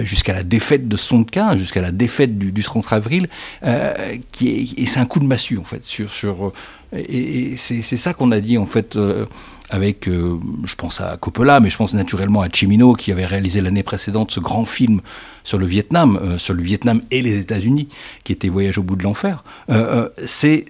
jusqu'à 0.04 0.34
la 0.34 0.44
défaite 0.44 0.88
de 0.88 0.98
Sonka, 0.98 1.58
jusqu'à 1.58 1.82
la 1.82 1.92
défaite 1.92 2.38
du 2.38 2.49
du, 2.52 2.64
30 2.64 2.94
avril, 2.94 3.28
euh, 3.64 4.18
qui 4.32 4.50
est, 4.50 4.80
et 4.80 4.86
c'est 4.86 5.00
un 5.00 5.06
coup 5.06 5.20
de 5.20 5.26
massue 5.26 5.58
en 5.58 5.64
fait 5.64 5.84
sur 5.86 6.10
sur 6.10 6.54
et, 6.94 7.54
et 7.54 7.58
c'est 7.58 7.98
ça 7.98 8.14
qu'on 8.14 8.32
a 8.32 8.40
dit 8.40 8.58
en 8.58 8.66
fait 8.66 8.96
euh, 8.96 9.26
avec, 9.70 10.08
euh, 10.08 10.40
je 10.66 10.76
pense 10.76 11.00
à 11.00 11.18
Coppola, 11.18 11.60
mais 11.60 11.70
je 11.70 11.78
pense 11.78 11.94
naturellement 11.94 12.42
à 12.42 12.50
Chimino 12.50 12.94
qui 12.94 13.12
avait 13.12 13.26
réalisé 13.26 13.62
l'année 13.62 13.84
précédente 13.84 14.32
ce 14.32 14.40
grand 14.40 14.66
film 14.66 15.02
sur 15.44 15.58
le 15.58 15.66
Vietnam, 15.66 16.20
euh, 16.22 16.38
sur 16.38 16.54
le 16.54 16.64
Vietnam 16.64 17.00
et 17.12 17.22
les 17.22 17.40
États-Unis, 17.40 17.88
qui 18.24 18.34
était 18.34 18.50
Voyage 18.50 18.78
au 18.80 18.84
bout 18.84 18.96
de 18.96 19.04
l'enfer. 19.04 19.44
Euh, 19.70 20.10
euh 20.20 20.26
c'est 20.26 20.66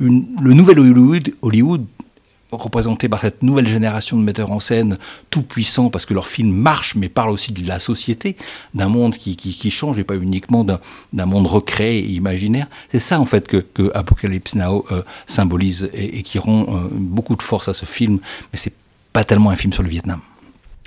le 0.00 0.52
nouvel 0.52 0.78
Hollywood, 0.78 1.34
Hollywood 1.42 1.86
représentés 2.52 3.08
par 3.08 3.20
cette 3.20 3.42
nouvelle 3.42 3.68
génération 3.68 4.16
de 4.16 4.22
metteurs 4.22 4.52
en 4.52 4.60
scène 4.60 4.98
tout 5.30 5.42
puissants 5.42 5.90
parce 5.90 6.06
que 6.06 6.14
leurs 6.14 6.26
films 6.26 6.54
marchent 6.54 6.94
mais 6.94 7.08
parlent 7.08 7.30
aussi 7.30 7.52
de 7.52 7.66
la 7.66 7.78
société, 7.78 8.36
d'un 8.74 8.88
monde 8.88 9.16
qui, 9.16 9.36
qui, 9.36 9.70
change 9.70 9.98
et 9.98 10.04
pas 10.04 10.16
uniquement 10.16 10.64
d'un 10.64 11.26
monde 11.26 11.46
recréé 11.46 11.98
et 11.98 12.10
imaginaire. 12.10 12.66
C'est 12.90 13.00
ça 13.00 13.20
en 13.20 13.26
fait 13.26 13.46
que, 13.46 13.58
que 13.58 13.90
Apocalypse 13.94 14.54
Now 14.54 14.86
euh, 14.90 15.02
symbolise 15.26 15.90
et, 15.92 16.22
qui 16.22 16.38
rend 16.38 16.62
euh, 16.62 16.88
beaucoup 16.92 17.36
de 17.36 17.42
force 17.42 17.68
à 17.68 17.74
ce 17.74 17.84
film, 17.84 18.18
mais 18.52 18.58
c'est 18.58 18.72
pas 19.12 19.24
tellement 19.24 19.50
un 19.50 19.56
film 19.56 19.72
sur 19.72 19.82
le 19.82 19.88
Vietnam. 19.88 20.20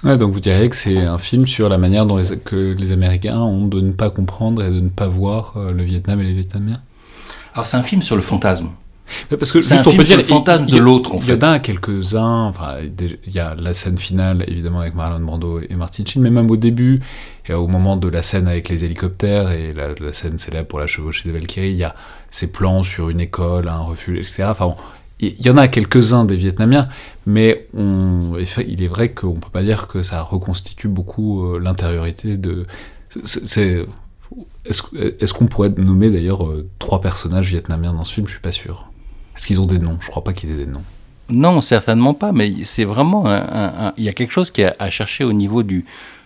Ouais, 0.04 0.18
donc 0.18 0.32
vous 0.32 0.40
diriez 0.40 0.68
que 0.68 0.76
c'est 0.76 0.98
un 0.98 1.20
film 1.20 1.46
sur 1.46 1.70
la 1.70 1.78
manière 1.78 2.08
dont 2.08 2.18
les, 2.18 2.38
que 2.40 2.76
les 2.78 2.92
Américains 2.92 3.38
ont 3.38 3.68
de 3.68 3.82
ne 3.82 3.92
pas 3.92 4.10
comprendre 4.10 4.64
et 4.64 4.70
de 4.72 4.80
ne 4.80 4.90
pas 4.90 5.08
voir 5.08 5.54
euh, 5.58 5.72
le 5.72 5.84
Vietnam 5.84 6.20
et 6.22 6.24
les 6.24 6.34
Vietnamiens 6.34 6.82
Alors 7.54 7.68
c'est 7.68 7.78
un 7.78 7.84
film 7.84 8.02
sur 8.02 8.16
le 8.16 8.24
fantasme. 8.24 8.70
Parce 9.30 9.52
que 9.52 9.62
juste 9.62 9.88
on 9.88 9.96
peut 9.96 10.04
dire, 10.04 10.18
le 10.18 10.24
fantasme 10.24 10.66
de 10.66 10.78
l'autre. 10.78 11.16
Il 11.22 11.30
y 11.30 11.34
en 11.34 11.42
a 11.42 11.60
quelques-uns. 11.60 12.46
Enfin, 12.46 12.76
il 12.82 13.34
y 13.34 13.40
a 13.40 13.56
la 13.56 13.74
scène 13.74 13.98
finale 13.98 14.44
évidemment 14.48 14.82
avec 14.82 14.96
Marlon 14.96 15.20
Brando 15.20 15.60
et 15.60 15.76
Martin 15.76 16.04
Sheen, 16.06 16.22
mais 16.22 16.30
même 16.30 16.50
au 16.50 16.58
début 16.58 17.02
et 17.48 17.54
au 17.54 17.68
moment 17.68 17.98
de 17.98 18.08
la 18.08 18.24
scène 18.24 18.48
avec 18.48 18.70
les 18.70 18.86
hélicoptères 18.86 19.52
et 19.52 19.74
la, 19.74 20.14
scène 20.14 20.38
célèbre 20.38 20.68
pour 20.68 20.80
la 20.80 20.88
chevauchée 20.88 21.30
des 21.30 21.38
Valkyries, 21.38 21.72
il 21.72 21.78
y 21.78 21.84
a 21.84 21.96
ces 22.30 22.52
plans 22.52 22.84
sur 22.84 23.10
une 23.10 23.20
école, 23.20 23.68
un 23.68 23.80
refuge, 23.80 24.20
etc. 24.20 24.44
Enfin, 24.48 24.76
il 25.20 25.40
y 25.46 25.50
en 25.50 25.58
a 25.58 25.68
quelques-uns 25.68 26.26
des 26.26 26.36
Vietnamiens, 26.36 26.88
mais 27.26 27.68
on, 27.76 28.36
il 28.68 28.84
est 28.84 28.88
vrai 28.88 29.12
qu'on 29.12 29.34
peut 29.34 29.50
pas 29.52 29.62
dire 29.62 29.88
que 29.88 30.02
ça 30.04 30.22
reconstitue 30.22 30.88
beaucoup 30.88 31.46
euh, 31.46 31.60
l'intériorité 31.60 32.38
de. 32.38 32.66
C'est 33.26 33.86
est-ce 34.66 35.34
qu'on 35.34 35.48
pourrait 35.48 35.70
nommer 35.70 36.10
d'ailleurs 36.10 36.46
euh, 36.46 36.70
trois 36.80 37.02
personnages 37.02 37.48
vietnamiens 37.48 37.94
dans 37.94 38.04
ce 38.04 38.14
film? 38.14 38.28
Je 38.28 38.34
suis 38.34 38.42
pas 38.42 38.52
sûr. 38.52 38.91
Est-ce 39.42 39.48
qu'ils 39.48 39.60
ont 39.60 39.66
des 39.66 39.80
noms 39.80 39.98
Je 40.00 40.08
crois 40.08 40.24
pas 40.24 40.34
qu'ils 40.34 40.52
aient 40.52 40.66
des 40.66 40.68
noms. 40.68 40.84
Non, 41.30 41.62
certainement 41.62 42.14
pas, 42.14 42.32
mais 42.32 42.54
c'est 42.64 42.84
vraiment 42.84 43.24
il 43.98 44.04
y 44.04 44.08
a 44.08 44.14
quelque 44.14 44.30
chose 44.30 44.52
qui 44.52 44.64
a 44.64 44.76
à 44.78 44.92
chercher 44.92 45.24
au 45.24 45.34
niveau 45.34 45.64
de, 45.64 45.82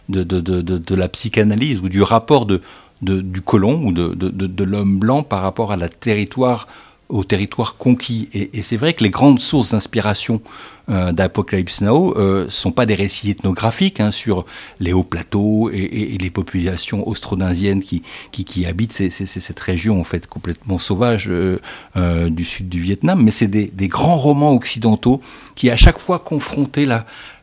la 0.10 1.08
psychanalyse 1.08 1.80
ou 1.80 1.88
du 1.88 2.02
rapport 2.02 2.46
du 2.46 3.42
colon 3.42 3.86
ou 3.86 3.94
de, 3.94 4.64
l'homme 4.66 5.00
blanc 5.00 5.24
par 5.24 5.44
rapport 5.44 5.72
à 5.72 5.78
la 5.78 5.88
territoire 5.88 6.68
au 7.10 7.24
territoire 7.24 7.78
conquis. 7.78 8.30
Et, 8.34 8.64
c'est 8.64 8.78
vrai 8.78 8.94
que 8.94 9.04
les 9.04 9.10
grandes 9.10 9.40
sources 9.40 9.72
d'inspiration 9.72 10.42
euh, 10.90 11.12
d'Apocalypse 11.12 11.82
Now 11.82 12.16
euh, 12.18 12.46
sont 12.50 12.72
pas 12.72 12.86
des 12.86 12.96
récits 12.96 13.30
ethnographiques 13.30 14.00
hein, 14.00 14.12
sur 14.12 14.46
les 14.80 14.94
hauts 14.94 15.04
plateaux 15.04 15.70
et, 15.72 16.18
les 16.20 16.30
populations 16.30 17.08
austronesiennes 17.08 17.82
qui, 17.82 18.02
qui, 18.32 18.66
habitent 18.66 18.94
cette 18.94 19.60
région 19.60 20.00
en 20.00 20.04
fait 20.04 20.28
complètement 20.28 20.78
sauvage 20.78 21.30
euh, 21.30 22.30
du 22.30 22.44
sud 22.44 22.70
du 22.70 22.80
Vietnam, 22.82 23.22
mais 23.22 23.32
c'est 23.32 23.48
des, 23.48 23.88
grands 23.88 24.16
romans 24.16 24.54
occidentaux 24.54 25.22
qui 25.56 25.70
à 25.70 25.76
chaque 25.76 26.00
fois 26.00 26.20
confrontaient 26.20 26.88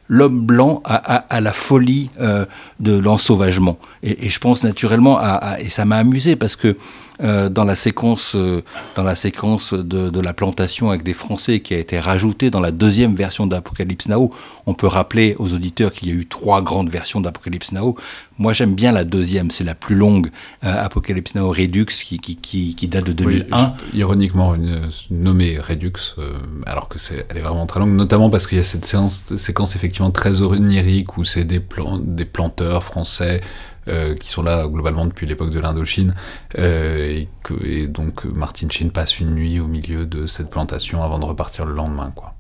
l'homme 0.09 0.41
blanc 0.41 0.83
à, 0.85 1.41
la 1.41 1.53
folie 1.53 2.11
de 2.81 2.99
l'ensauvagement. 2.99 3.79
Et, 4.03 4.29
je 4.29 4.39
pense 4.41 4.65
naturellement 4.65 5.19
à, 5.19 5.59
et 5.61 5.69
ça 5.69 5.85
m'a 5.85 5.99
amusé 5.99 6.37
parce 6.37 6.57
que 6.57 6.77
euh, 7.23 7.49
dans 7.49 7.65
la 7.65 7.77
séquence, 7.77 8.35
euh, 8.35 8.63
dans 8.97 9.05
la 9.05 9.15
séquence 9.15 9.75
de, 9.75 10.21
la 10.21 10.33
plantation 10.33 10.91
avec 10.91 11.03
des 11.03 11.15
Français 11.15 11.61
qui 11.61 11.75
a 11.75 11.79
été 11.79 11.99
rajoutée 11.99 12.51
dans 12.51 12.61
la 12.61 12.71
deuxième 12.71 13.15
version 13.15 13.47
d'Apocalypse 13.47 14.09
Now. 14.09 14.31
On 14.67 14.75
peut 14.75 14.87
rappeler 14.87 15.37
aux 15.39 15.55
auditeurs 15.55 15.93
qu'il 15.93 16.09
y 16.09 16.13
a 16.13 16.15
eu 16.15 16.27
trois 16.27 16.63
grandes 16.63 16.91
versions 16.91 17.21
d'Apocalypse 17.21 17.73
Now. 17.73 17.97
Moi, 18.39 18.53
j'aime 18.53 18.75
bien 18.75 18.93
la 18.93 19.05
deuxième, 19.05 19.51
c'est 19.51 19.65
la 19.65 19.75
plus 19.75 19.95
longue, 19.95 20.31
euh, 20.65 20.85
Apocalypse 20.85 21.35
Now 21.35 21.51
Redux, 21.51 21.87
qui, 21.87 22.19
qui, 22.19 22.89
date 22.89 23.05
de 23.05 23.13
2001. 23.13 23.75
ironiquement, 23.95 24.55
une, 24.55 24.81
nommée 25.11 25.59
Redux, 25.59 26.17
alors 26.67 26.89
que 26.89 26.99
c'est, 26.99 27.27
elle 27.29 27.39
est 27.39 27.43
vraiment 27.43 27.67
très 27.67 27.81
longue, 27.81 27.95
notamment 27.95 28.31
parce 28.31 28.47
qu'il 28.47 28.59
y 28.59 28.61
a 28.61 28.65
cette 28.65 28.85
séance, 28.85 29.37
séquence 29.37 29.77
effectivement 29.77 30.11
très 30.11 30.43
onirique 30.43 31.19
où 31.19 31.25
c'est 31.25 31.45
des, 31.45 31.61
des 32.03 32.25
planteurs 32.25 32.83
français 32.83 33.41
euh, 33.89 34.15
qui 34.15 34.29
sont 34.29 34.43
là 34.43 34.67
globalement 34.69 35.07
depuis 35.07 35.27
l'époque 35.27 35.51
de 35.51 35.59
l'Indochine, 35.59 36.15
euh, 36.59 37.25
et, 37.65 37.87
donc 37.89 38.25
Martin 38.25 38.69
Sheen 38.71 38.91
passe 38.91 39.19
une 39.19 39.35
nuit 39.35 39.59
au 39.59 39.67
milieu 39.67 40.07
de 40.07 40.27
cette 40.27 40.51
plantation 40.51 41.03
avant 41.03 41.19
de 41.19 41.25
repartir 41.25 41.67
le 41.67 41.75
lendemain, 41.75 42.13
quoi. 42.15 42.35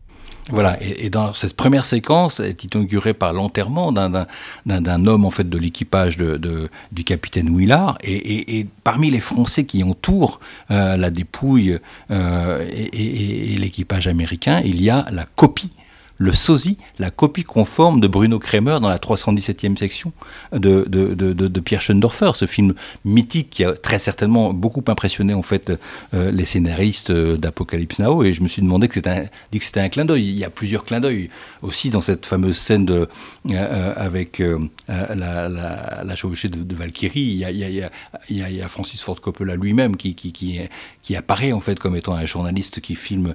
Voilà, 0.50 0.76
et, 0.80 1.08
dans 1.10 1.32
cette 1.32 1.54
première 1.54 1.84
séquence 1.84 2.40
est 2.40 2.64
inaugurée 2.64 3.14
par 3.14 3.32
l'enterrement 3.32 3.92
d'un 3.92 5.06
homme 5.06 5.24
en 5.24 5.30
fait 5.30 5.48
de 5.48 5.58
l'équipage 5.58 6.16
de, 6.16 6.68
du 6.90 7.04
capitaine 7.04 7.56
Willard, 7.56 7.96
et, 8.02 8.66
parmi 8.84 9.10
les 9.10 9.20
Français 9.20 9.64
qui 9.64 9.82
entourent 9.82 10.40
euh, 10.70 10.96
la 10.96 11.10
dépouille 11.10 11.78
et, 12.10 13.56
l'équipage 13.58 14.06
américain, 14.06 14.60
il 14.64 14.82
y 14.82 14.90
a 14.90 15.06
la 15.10 15.24
copie 15.24 15.72
le 16.18 16.32
sosie, 16.32 16.78
la 16.98 17.10
copie 17.10 17.44
conforme 17.44 18.00
de 18.00 18.08
Bruno 18.08 18.38
Kremer 18.38 18.78
dans 18.80 18.88
la 18.88 18.98
317e 18.98 19.76
section 19.76 20.12
de, 20.52 20.84
de, 20.88 21.60
Pierre 21.60 21.80
Schoendorfer, 21.80 22.32
ce 22.34 22.46
film 22.46 22.74
mythique 23.04 23.50
qui 23.50 23.64
a 23.64 23.72
très 23.72 23.98
certainement 23.98 24.52
beaucoup 24.52 24.84
impressionné 24.88 25.34
en 25.34 25.42
fait 25.42 25.72
euh, 26.14 26.30
les 26.30 26.44
scénaristes 26.44 27.10
euh, 27.10 27.36
d'Apocalypse 27.36 27.98
Now 27.98 28.24
et 28.24 28.32
je 28.32 28.42
me 28.42 28.48
suis 28.48 28.62
demandé 28.62 28.88
que 28.88 28.94
c'était 28.94 29.10
un, 29.10 29.24
dit 29.50 29.58
que 29.58 29.64
c'était 29.64 29.80
un 29.80 29.88
clin 29.88 30.04
d'œil. 30.04 30.28
Il 30.28 30.38
y 30.38 30.44
a 30.44 30.50
plusieurs 30.50 30.84
clins 30.84 31.00
d'œil 31.00 31.30
aussi 31.62 31.90
dans 31.90 32.02
cette 32.02 32.26
fameuse 32.26 32.56
scène 32.56 32.84
de, 32.86 33.08
euh, 33.50 33.92
avec 33.96 34.42
la, 34.88 35.48
la, 35.48 36.16
chevauchée 36.16 36.48
de, 36.48 36.74
Valkyrie. 36.74 37.20
Il 37.20 37.38
y, 38.30 38.62
a, 38.62 38.68
Francis 38.68 39.00
Ford 39.00 39.20
Coppola 39.20 39.56
lui-même 39.56 39.96
qui, 39.96 40.14
qui, 40.14 40.32
qui, 40.32 41.16
apparaît 41.16 41.52
en 41.52 41.60
fait 41.60 41.78
comme 41.78 41.96
étant 41.96 42.14
un 42.14 42.26
journaliste 42.26 42.80
qui 42.80 42.94
filme, 42.94 43.34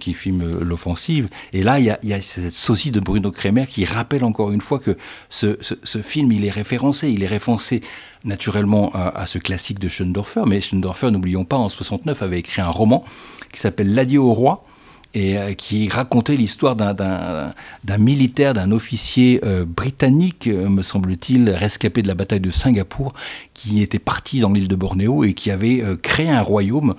qui 0.00 0.14
filme 0.14 0.60
l'offensive. 0.60 1.28
Et 1.52 1.62
là, 1.62 1.78
il 1.78 1.86
y 2.02 2.12
a 2.12 2.19
cette 2.22 2.52
sosie 2.52 2.90
de 2.90 3.00
Bruno 3.00 3.30
Kremer 3.30 3.66
qui 3.66 3.84
rappelle 3.84 4.24
encore 4.24 4.52
une 4.52 4.60
fois 4.60 4.78
que 4.78 4.96
ce, 5.28 5.56
film, 6.02 6.32
il 6.32 6.44
est 6.44 6.50
référencé. 6.50 7.10
Il 7.10 7.22
est 7.22 7.28
référencé 7.28 7.82
naturellement 8.24 8.92
à, 8.94 9.26
ce 9.26 9.38
classique 9.38 9.78
de 9.78 9.88
Schoendorfer, 9.88 10.42
mais 10.46 10.60
Schoendorfer, 10.60 11.10
n'oublions 11.10 11.44
pas, 11.44 11.56
en 11.56 11.68
69 11.68 12.22
avait 12.22 12.38
écrit 12.38 12.60
un 12.60 12.68
roman 12.68 13.04
qui 13.52 13.60
s'appelle 13.60 13.94
L'adieu 13.94 14.20
au 14.20 14.32
roi, 14.32 14.64
et 15.14 15.38
euh, 15.38 15.54
qui 15.54 15.88
racontait 15.88 16.36
l'histoire 16.36 16.76
d'un 16.76 17.98
militaire, 17.98 18.54
d'un 18.54 18.70
officier 18.70 19.40
euh, 19.44 19.64
britannique, 19.64 20.46
euh, 20.46 20.68
me 20.68 20.82
semble-t-il, 20.82 21.50
rescapé 21.50 22.02
de 22.02 22.08
la 22.08 22.14
bataille 22.14 22.40
de 22.40 22.50
Singapour, 22.50 23.12
qui 23.54 23.82
était 23.82 23.98
parti 23.98 24.40
dans 24.40 24.52
l'île 24.52 24.68
de 24.68 24.76
Bornéo 24.76 25.24
et 25.24 25.34
qui 25.34 25.50
avait 25.50 25.82
créé 26.00 26.30
un 26.30 26.40
royaume, 26.40 26.94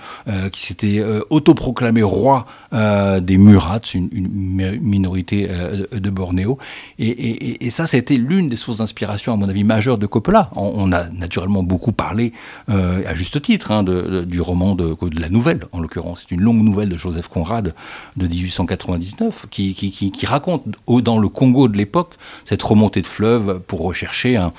qui 0.51 0.61
s'était 0.61 1.03
autoproclamé 1.31 2.03
roi 2.03 2.45
des 2.71 3.37
Murats, 3.37 3.79
une, 3.95 4.09
minorité 4.79 5.49
de 5.91 6.09
Bornéo. 6.11 6.59
Et, 6.99 7.71
ça, 7.71 7.87
ça 7.87 7.97
a 7.97 7.99
été 7.99 8.15
l'une 8.17 8.47
des 8.47 8.57
sources 8.57 8.77
d'inspiration, 8.77 9.33
à 9.33 9.37
mon 9.37 9.49
avis, 9.49 9.63
majeure 9.63 9.97
de 9.97 10.05
Coppola. 10.05 10.51
On, 10.55 10.91
a 10.91 11.09
naturellement 11.09 11.63
beaucoup 11.63 11.93
parlé, 11.93 12.31
à 12.67 13.15
juste 13.15 13.41
titre, 13.41 13.71
hein, 13.71 13.81
du 13.81 14.39
roman 14.39 14.75
de, 14.75 14.95
de 15.01 15.19
la 15.19 15.29
nouvelle, 15.29 15.61
en 15.71 15.79
l'occurrence. 15.79 16.25
C'est 16.29 16.35
une 16.35 16.41
longue 16.41 16.61
nouvelle 16.61 16.89
de 16.89 16.97
Joseph 16.97 17.27
Conrad 17.27 17.73
de 18.17 18.27
1899 18.27 19.47
qui, 19.49 19.73
qui, 19.73 20.25
raconte 20.25 20.63
dans 20.87 21.17
le 21.17 21.27
Congo 21.29 21.67
de 21.67 21.77
l'époque 21.77 22.15
cette 22.45 22.61
remontée 22.61 23.01
de 23.01 23.07
fleuve 23.07 23.59
pour 23.67 23.81
rechercher 23.81 24.37
un, 24.37 24.53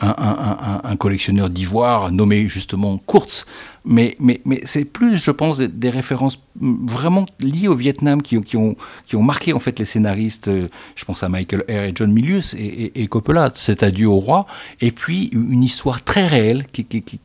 un, 0.00 0.96
collectionneur 0.96 1.50
d'ivoire 1.50 2.10
nommé 2.10 2.48
justement 2.48 2.98
Kurtz. 2.98 3.46
Mais, 3.84 4.16
mais, 4.18 4.40
mais 4.44 4.60
c'est 4.64 4.84
plus, 4.84 5.22
je 5.22 5.30
pense, 5.30 5.58
des, 5.58 5.90
références 5.90 6.40
vraiment 6.56 7.26
liées 7.38 7.68
au 7.68 7.74
Vietnam 7.74 8.22
qui, 8.22 8.40
qui, 8.40 8.56
ont, 8.56 8.76
qui 9.06 9.16
ont 9.16 9.22
marqué 9.22 9.52
en 9.52 9.58
fait 9.58 9.78
les 9.78 9.84
scénaristes. 9.84 10.48
Euh, 10.48 10.68
je 10.96 11.04
pense 11.04 11.22
à 11.22 11.28
Michael 11.28 11.64
Eyre 11.68 11.84
et 11.84 11.92
John 11.94 12.12
Milius 12.12 12.54
et, 12.58 13.06
Coppola, 13.08 13.52
cet 13.54 13.82
adieu 13.82 14.08
au 14.08 14.18
roi. 14.18 14.46
Et 14.80 14.90
puis 14.90 15.28
une 15.32 15.62
histoire 15.62 16.02
très 16.02 16.26
réelle 16.26 16.64
qui, 16.72 16.84
qui, 16.84 17.02
qui 17.02 17.20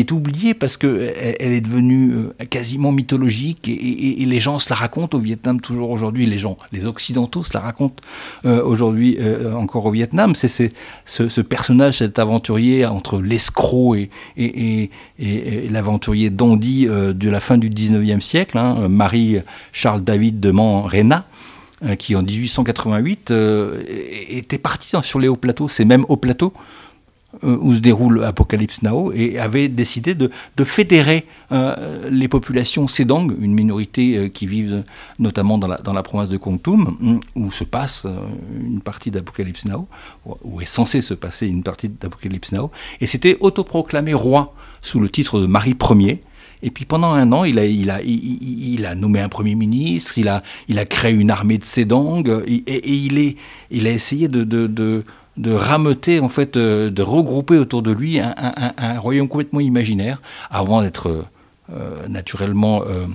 est 0.00 0.12
oubliée 0.12 0.54
parce 0.54 0.76
qu'elle 0.76 1.36
elle 1.38 1.52
est 1.52 1.60
devenue 1.60 2.12
euh, 2.12 2.44
quasiment 2.48 2.92
mythologique 2.92 3.68
et, 3.68 4.24
les 4.24 4.40
gens 4.40 4.58
se 4.58 4.70
la 4.70 4.76
racontent 4.76 5.18
au 5.18 5.20
Vietnam 5.20 5.60
toujours 5.60 5.90
aujourd'hui. 5.90 6.26
Les 6.26 6.38
gens, 6.38 6.56
les 6.72 6.86
Occidentaux 6.86 7.42
se 7.42 7.52
la 7.52 7.60
racontent 7.60 8.02
euh, 8.46 8.62
aujourd'hui 8.62 9.18
euh, 9.20 9.54
encore 9.54 9.84
au 9.86 9.90
Vietnam. 9.90 10.34
C'est 10.34 10.72
ce, 11.04 11.40
personnage, 11.40 11.98
cet 11.98 12.18
aventurier 12.18 12.86
entre 12.86 13.20
l'escroc 13.20 13.96
et, 14.36 14.90
l'aventurier 15.70 16.30
dandy 16.30 16.86
de 16.86 17.30
la 17.30 17.40
fin 17.40 17.58
du 17.58 17.68
19e 17.68 18.20
siècle, 18.20 18.58
hein, 18.58 18.88
Marie-Charles 18.88 20.02
David 20.02 20.40
de 20.40 20.50
Man-Rena 20.50 21.26
qui 21.98 22.14
en 22.14 22.22
1888 22.22 23.32
était 24.28 24.58
parti 24.58 24.92
sur 25.02 25.18
les 25.18 25.28
hauts 25.28 25.36
plateaux, 25.36 25.68
ces 25.68 25.84
mêmes 25.84 26.04
hauts 26.08 26.16
plateaux 26.16 26.52
où 27.42 27.74
se 27.74 27.78
déroule 27.78 28.24
Apocalypse 28.24 28.82
Now, 28.82 29.12
et 29.12 29.38
avait 29.38 29.68
décidé 29.68 30.14
de, 30.14 30.30
fédérer 30.64 31.26
euh, 31.50 32.08
les 32.10 32.28
populations 32.28 32.86
Sedang, 32.86 33.28
une 33.40 33.52
minorité 33.52 34.16
euh, 34.16 34.28
qui 34.28 34.46
vivent 34.46 34.84
notamment 35.18 35.58
dans 35.58 35.66
la, 35.66 35.78
dans 35.78 35.92
la 35.92 36.02
province 36.02 36.28
de 36.28 36.36
Kongtum, 36.36 36.96
hum, 37.00 37.20
où 37.34 37.50
se 37.50 37.64
passe 37.64 38.06
une 38.60 38.80
partie 38.80 39.10
d'Apocalypse 39.10 39.66
Now, 39.66 39.88
où 40.42 40.60
est 40.60 40.66
censé 40.66 41.02
se 41.02 41.14
passer 41.14 41.48
une 41.48 41.62
partie 41.62 41.88
d'Apocalypse 41.88 42.52
Now, 42.52 42.70
et 43.00 43.06
c'était 43.06 43.36
autoproclamé 43.40 44.14
roi 44.14 44.54
sous 44.82 45.00
le 45.00 45.08
titre 45.08 45.40
de 45.40 45.46
Marie 45.46 45.76
Ier, 45.90 46.22
Et 46.62 46.70
puis 46.70 46.84
pendant 46.84 47.12
un 47.12 47.32
an, 47.32 47.44
il 47.44 47.58
a, 47.58 47.66
il 47.66 47.90
a, 47.90 48.02
il, 48.02 48.86
a 48.86 48.94
nommé 48.94 49.20
un 49.20 49.28
premier 49.28 49.54
ministre, 49.54 50.18
il 50.18 50.28
a, 50.28 50.42
il 50.68 50.78
a 50.78 50.84
créé 50.84 51.12
une 51.12 51.30
armée 51.30 51.58
de 51.58 51.64
Sédang, 51.64 52.22
et, 52.46 52.62
et, 52.66 52.94
il, 52.94 53.18
est, 53.18 53.36
il 53.70 53.86
a 53.86 53.90
essayé 53.90 54.28
de, 54.28 54.44
de, 54.44 54.66
de, 54.66 55.04
de 55.36 55.52
rameuter, 55.52 56.20
en 56.20 56.28
fait, 56.28 56.58
de 56.58 57.02
regrouper 57.02 57.58
autour 57.58 57.82
de 57.82 57.90
lui 57.90 58.20
un, 58.20 58.98
royaume 58.98 59.28
complètement 59.28 59.60
imaginaire, 59.60 60.20
avant 60.50 60.82
d'être 60.82 61.26
euh, 61.72 62.06
naturellement 62.08 62.82
euh, 62.82 63.06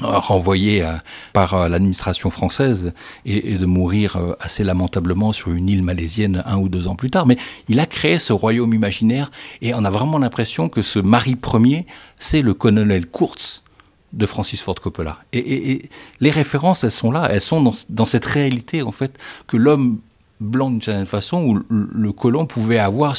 renvoyé 0.00 0.86
par 1.32 1.54
euh, 1.54 1.68
l'administration 1.68 2.30
française 2.30 2.92
et, 3.24 3.58
de 3.58 3.66
mourir 3.66 4.16
assez 4.38 4.62
lamentablement 4.62 5.32
sur 5.32 5.50
une 5.50 5.68
île 5.68 5.82
malaisienne 5.82 6.42
un 6.46 6.58
ou 6.58 6.68
deux 6.68 6.86
ans 6.86 6.94
plus 6.94 7.10
tard. 7.10 7.26
Mais 7.26 7.36
il 7.68 7.80
a 7.80 7.86
créé 7.86 8.18
ce 8.18 8.32
royaume 8.32 8.72
imaginaire 8.72 9.30
et 9.60 9.74
on 9.74 9.84
a 9.84 9.90
vraiment 9.90 10.18
l'impression 10.18 10.68
que 10.68 10.82
ce 10.82 10.98
mari 11.00 11.34
premier, 11.34 11.86
c'est 12.18 12.42
le 12.42 12.54
colonel 12.54 13.06
Kurtz 13.06 13.64
de 14.12 14.26
Francis 14.26 14.60
Ford 14.60 14.76
Coppola. 14.76 15.18
Et, 15.32 15.88
les 16.20 16.30
références, 16.30 16.84
elles 16.84 16.92
sont 16.92 17.10
là, 17.10 17.28
elles 17.30 17.40
sont 17.40 17.72
dans 17.88 18.06
cette 18.06 18.26
réalité 18.26 18.82
en 18.82 18.92
fait 18.92 19.18
que 19.46 19.56
l'homme 19.56 20.00
blanc 20.40 20.70
d'une 20.70 20.82
certaine 20.82 21.06
façon, 21.06 21.44
où 21.44 21.60
le 21.70 22.12
colon 22.12 22.46
pouvait 22.46 22.78
avoir 22.78 23.16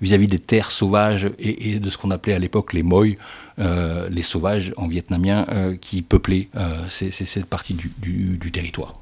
vis-à-vis 0.00 0.26
des 0.26 0.38
terres 0.38 0.70
sauvages 0.70 1.30
et, 1.38 1.78
de 1.78 1.90
ce 1.90 1.98
qu'on 1.98 2.10
appelait 2.10 2.34
à 2.34 2.38
l'époque 2.38 2.72
les 2.72 2.82
moy, 2.82 3.16
euh, 3.58 4.08
les 4.10 4.22
sauvages 4.22 4.72
en 4.76 4.88
vietnamien 4.88 5.46
euh, 5.50 5.76
qui 5.76 6.02
peuplaient 6.02 6.48
euh, 6.56 6.76
cette 6.88 7.46
partie 7.46 7.74
du, 7.74 8.50
territoire. 8.52 8.94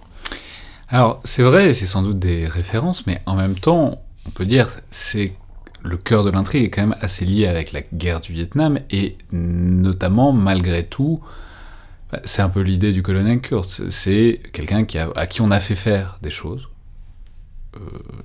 Alors 0.88 1.20
c'est 1.24 1.42
vrai, 1.42 1.72
c'est 1.72 1.86
sans 1.86 2.02
doute 2.02 2.18
des 2.18 2.46
références, 2.46 3.06
mais 3.06 3.22
en 3.26 3.34
même 3.36 3.54
temps, 3.54 4.02
on 4.26 4.30
peut 4.30 4.44
dire 4.44 4.68
c'est 4.90 5.34
le 5.82 5.96
cœur 5.96 6.22
de 6.24 6.30
l'intrigue 6.30 6.64
est 6.64 6.70
quand 6.70 6.82
même 6.82 6.96
assez 7.00 7.24
lié 7.24 7.46
avec 7.46 7.72
la 7.72 7.80
guerre 7.92 8.20
du 8.20 8.32
Vietnam 8.32 8.78
et 8.90 9.16
notamment 9.32 10.32
malgré 10.32 10.84
tout, 10.84 11.20
bah, 12.12 12.20
c'est 12.24 12.42
un 12.42 12.48
peu 12.48 12.60
l'idée 12.60 12.92
du 12.92 13.02
colonel 13.02 13.40
Kurtz. 13.40 13.82
C'est 13.88 14.40
quelqu'un 14.52 14.84
à 15.16 15.26
qui 15.26 15.40
on 15.40 15.50
a 15.50 15.60
fait 15.60 15.74
faire 15.74 16.18
des 16.22 16.30
choses, 16.30 16.68
euh, 17.76 17.80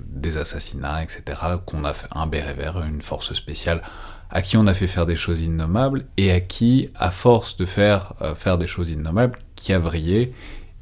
des 0.05 0.37
assassinats, 0.37 1.03
etc., 1.03 1.23
qu'on 1.65 1.83
a 1.83 1.93
fait 1.93 2.07
un 2.11 2.27
béret 2.27 2.53
vert, 2.53 2.81
une 2.81 3.01
force 3.01 3.33
spéciale, 3.33 3.81
à 4.29 4.41
qui 4.41 4.57
on 4.57 4.67
a 4.67 4.73
fait 4.73 4.87
faire 4.87 5.05
des 5.05 5.15
choses 5.15 5.41
innommables, 5.41 6.05
et 6.17 6.31
à 6.31 6.41
qui, 6.41 6.89
à 6.95 7.11
force 7.11 7.55
de 7.55 7.65
faire 7.65 8.13
euh, 8.21 8.35
faire 8.35 8.57
des 8.57 8.67
choses 8.67 8.89
innommables, 8.89 9.39
qui 9.55 9.71
a 9.71 9.79
vrillé, 9.79 10.33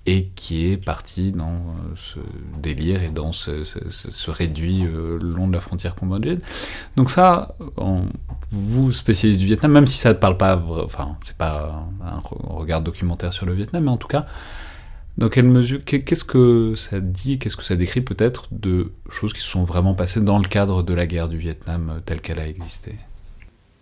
et 0.08 0.30
qui 0.36 0.72
est 0.72 0.78
parti 0.78 1.32
dans 1.32 1.48
euh, 1.48 1.96
ce 1.96 2.20
délire 2.60 3.04
et 3.04 3.10
dans 3.10 3.32
ce, 3.32 4.32
réduit 4.32 4.84
le 4.84 5.18
long 5.18 5.48
de 5.48 5.54
la 5.54 5.62
frontière 5.62 5.96
cambodgienne. 5.96 6.42
Donc 6.96 7.12
ça, 7.12 7.56
vous, 8.52 8.92
spécialiste 8.92 9.40
du 9.40 9.46
Vietnam, 9.46 9.72
même 9.72 9.88
si 9.88 10.00
ça 10.00 10.10
ne 10.10 10.18
parle 10.18 10.38
pas, 10.38 10.64
enfin, 10.84 11.18
c'est 11.22 11.38
pas 11.38 11.88
un 12.04 12.22
regard 12.24 12.82
documentaire 12.82 13.34
sur 13.34 13.46
le 13.46 13.54
Vietnam, 13.54 13.84
mais 13.84 13.92
en 13.92 13.98
tout 13.98 14.08
cas, 14.08 14.26
dans 15.18 15.30
quelle 15.30 15.48
mesure, 15.48 15.84
qu'est-ce 15.86 16.26
que 16.26 16.74
ça 16.76 17.00
dit, 17.00 17.40
qu'est-ce 17.40 17.56
que 17.56 17.64
ça 17.64 17.76
décrit 17.76 18.02
peut-être 18.02 18.48
de 18.52 18.92
choses 19.10 19.32
qui 19.32 19.40
se 19.40 19.48
sont 19.48 19.64
vraiment 19.64 19.94
passées 19.94 20.20
dans 20.20 20.40
le 20.40 20.48
cadre 20.48 20.84
de 20.84 20.94
la 20.94 21.08
guerre 21.08 21.30
du 21.30 21.38
Vietnam 21.38 21.90
euh, 21.90 22.00
telle 22.06 22.20
qu'elle 22.20 22.40
a 22.40 22.48
existé? 22.48 22.96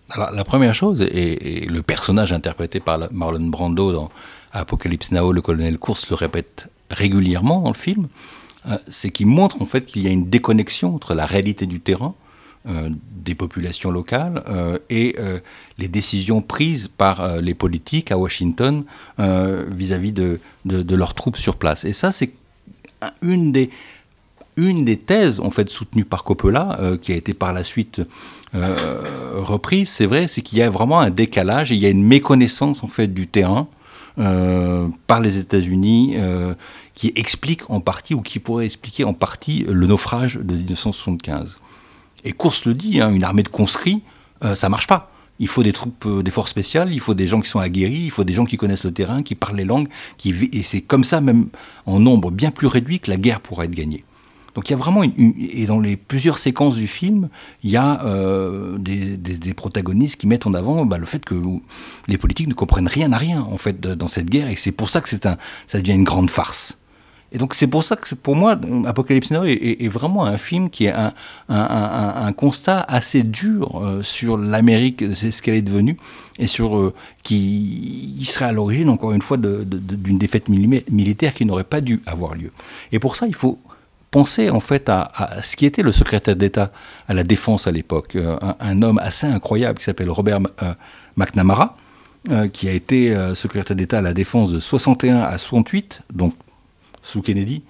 Alors 0.09 0.31
la 0.31 0.43
première 0.43 0.75
chose, 0.75 1.01
et, 1.01 1.65
le 1.65 1.81
personnage 1.81 2.33
interprété 2.33 2.79
par 2.79 2.99
Marlon 3.11 3.47
Brando 3.47 3.91
dans 3.91 4.09
Apocalypse 4.51 5.11
Now, 5.11 5.31
le 5.31 5.41
colonel 5.41 5.79
Course 5.79 6.09
le 6.09 6.15
répète 6.15 6.67
régulièrement 6.91 7.61
dans 7.61 7.71
le 7.71 7.75
film, 7.75 8.07
euh, 8.67 8.77
c'est 8.87 9.09
qu'il 9.09 9.27
montre 9.27 9.59
en 9.61 9.65
fait 9.65 9.85
qu'il 9.85 10.03
y 10.03 10.07
a 10.07 10.11
une 10.11 10.29
déconnexion 10.29 10.93
entre 10.93 11.15
la 11.15 11.25
réalité 11.25 11.65
du 11.65 11.79
terrain 11.79 12.13
des 12.65 13.35
populations 13.35 13.91
locales 13.91 14.43
euh, 14.47 14.77
et 14.89 15.15
euh, 15.19 15.39
les 15.77 15.89
décisions 15.89 16.41
prises 16.41 16.87
par 16.87 17.41
les 17.41 17.53
politiques 17.53 18.11
à 18.11 18.17
Washington 18.17 18.83
vis-à-vis 19.17 20.11
de, 20.11 20.39
de, 20.65 20.95
leurs 20.95 21.13
troupes 21.13 21.37
sur 21.37 21.55
place. 21.55 21.83
Et 21.83 21.93
ça, 21.93 22.11
c'est 22.11 22.31
une 23.21 23.51
des, 23.51 23.69
une 24.55 24.85
des 24.85 24.97
thèses 24.97 25.39
en 25.39 25.51
fait 25.51 25.69
soutenues 25.69 26.05
par 26.05 26.23
Coppola, 26.23 26.77
qui 27.01 27.11
a 27.11 27.15
été 27.15 27.33
par 27.33 27.53
la 27.53 27.63
suite 27.63 28.01
reprise, 28.53 29.89
c'est 29.89 30.05
vrai, 30.05 30.27
c'est 30.27 30.41
qu'il 30.41 30.59
y 30.59 30.61
a 30.61 30.69
vraiment 30.69 30.99
un 30.99 31.09
décalage 31.09 31.71
et 31.71 31.75
il 31.75 31.81
y 31.81 31.85
a 31.85 31.89
une 31.89 32.05
méconnaissance 32.05 32.83
en 32.83 32.87
fait 32.87 33.07
du 33.07 33.27
terrain 33.27 33.67
par 34.15 35.19
les 35.19 35.37
États-Unis 35.37 36.15
qui 36.95 37.11
explique 37.15 37.69
en 37.69 37.79
partie 37.81 38.13
ou 38.13 38.21
qui 38.21 38.39
pourrait 38.39 38.65
expliquer 38.65 39.03
en 39.03 39.13
partie 39.13 39.65
le 39.67 39.87
naufrage 39.87 40.35
de 40.35 40.53
1975. 40.53 41.57
Et 42.23 42.31
Course 42.31 42.65
le 42.65 42.73
dit, 42.73 43.01
hein, 43.01 43.11
une 43.11 43.23
armée 43.23 43.43
de 43.43 43.49
conscrits, 43.49 44.01
euh, 44.43 44.55
ça 44.55 44.69
marche 44.69 44.87
pas. 44.87 45.11
Il 45.39 45.47
faut 45.47 45.63
des 45.63 45.73
troupes, 45.73 46.05
euh, 46.05 46.23
des 46.23 46.31
forces 46.31 46.51
spéciales, 46.51 46.93
il 46.93 46.99
faut 46.99 47.13
des 47.13 47.27
gens 47.27 47.41
qui 47.41 47.49
sont 47.49 47.59
aguerris, 47.59 48.03
il 48.05 48.11
faut 48.11 48.23
des 48.23 48.33
gens 48.33 48.45
qui 48.45 48.57
connaissent 48.57 48.85
le 48.85 48.93
terrain, 48.93 49.23
qui 49.23 49.35
parlent 49.35 49.57
les 49.57 49.65
langues, 49.65 49.87
qui 50.17 50.33
et 50.53 50.63
c'est 50.63 50.81
comme 50.81 51.03
ça, 51.03 51.21
même 51.21 51.47
en 51.85 51.99
nombre 51.99 52.31
bien 52.31 52.51
plus 52.51 52.67
réduit, 52.67 52.99
que 52.99 53.09
la 53.09 53.17
guerre 53.17 53.41
pourra 53.41 53.65
être 53.65 53.71
gagnée. 53.71 54.03
Donc 54.55 54.69
il 54.69 54.73
y 54.73 54.75
a 54.75 54.77
vraiment 54.77 55.03
une, 55.03 55.33
et 55.39 55.65
dans 55.65 55.79
les 55.79 55.97
plusieurs 55.97 56.37
séquences 56.37 56.75
du 56.75 56.87
film, 56.87 57.29
il 57.63 57.71
y 57.71 57.77
a 57.77 58.03
euh, 58.05 58.77
des, 58.77 59.53
protagonistes 59.55 60.17
qui 60.17 60.27
mettent 60.27 60.45
en 60.45 60.53
avant 60.53 60.85
bah, 60.85 60.97
le 60.97 61.05
fait 61.05 61.23
que 61.25 61.35
les 62.07 62.17
politiques 62.17 62.47
ne 62.47 62.53
comprennent 62.53 62.87
rien 62.87 63.11
à 63.13 63.17
rien 63.17 63.41
en 63.41 63.57
fait 63.57 63.79
dans 63.79 64.07
cette 64.07 64.29
guerre 64.29 64.49
et 64.49 64.55
c'est 64.55 64.71
pour 64.71 64.89
ça 64.89 65.01
que 65.01 65.09
c'est 65.09 65.25
un, 65.25 65.37
ça 65.67 65.79
devient 65.79 65.93
une 65.93 66.03
grande 66.03 66.29
farce. 66.29 66.77
Et 67.33 67.39
donc 67.39 67.55
c'est 67.55 67.67
pour 67.67 67.83
ça 67.83 67.95
que 67.95 68.13
pour 68.13 68.35
moi, 68.35 68.57
Apocalypse 68.85 69.31
Now 69.31 69.43
est, 69.43 69.87
vraiment 69.87 70.25
un 70.25 70.37
film 70.37 70.69
qui 70.69 70.85
est 70.85 70.93
un, 71.49 72.31
constat 72.33 72.81
assez 72.87 73.23
dur 73.23 73.81
euh, 73.81 74.03
sur 74.03 74.37
l'Amérique, 74.37 75.03
c'est 75.15 75.31
ce 75.31 75.41
qu'elle 75.41 75.55
est 75.55 75.63
devenue, 75.63 75.97
et 76.37 76.45
sur 76.45 76.77
euh, 76.77 76.93
qui 77.23 78.21
serait 78.23 78.45
à 78.45 78.51
l'origine, 78.51 78.89
encore 78.89 79.13
une 79.13 79.23
fois, 79.23 79.37
d'une 79.37 80.19
défaite 80.19 80.47
militaire 80.47 81.33
qui 81.33 81.45
n'aurait 81.45 81.63
pas 81.63 81.81
dû 81.81 82.01
avoir 82.05 82.35
lieu. 82.35 82.51
Et 82.91 82.99
pour 82.99 83.15
ça, 83.15 83.25
il 83.25 83.35
faut 83.35 83.59
penser 84.11 84.51
en 84.51 84.59
fait 84.59 84.87
à, 84.89 85.41
ce 85.41 85.55
qui 85.55 85.65
était 85.65 85.81
le 85.81 85.91
secrétaire 85.91 86.35
d'État 86.35 86.71
à 87.07 87.15
la 87.15 87.23
défense 87.23 87.65
à 87.65 87.71
l'époque, 87.71 88.15
euh, 88.15 88.37
un, 88.59 88.81
homme 88.83 88.99
assez 88.99 89.25
incroyable 89.25 89.79
qui 89.79 89.85
s'appelle 89.85 90.11
Robert 90.11 90.39
McNamara, 91.17 91.77
qui 92.53 92.69
a 92.69 92.71
été 92.71 93.13
secrétaire 93.35 93.75
d'État 93.75 93.97
à 93.97 94.01
la 94.01 94.13
défense 94.13 94.49
de 94.51 94.61
61 94.61 95.19
à 95.19 95.37
68, 95.37 96.03
donc 96.13 96.33
sous 97.03 97.21
Kennedy 97.21 97.61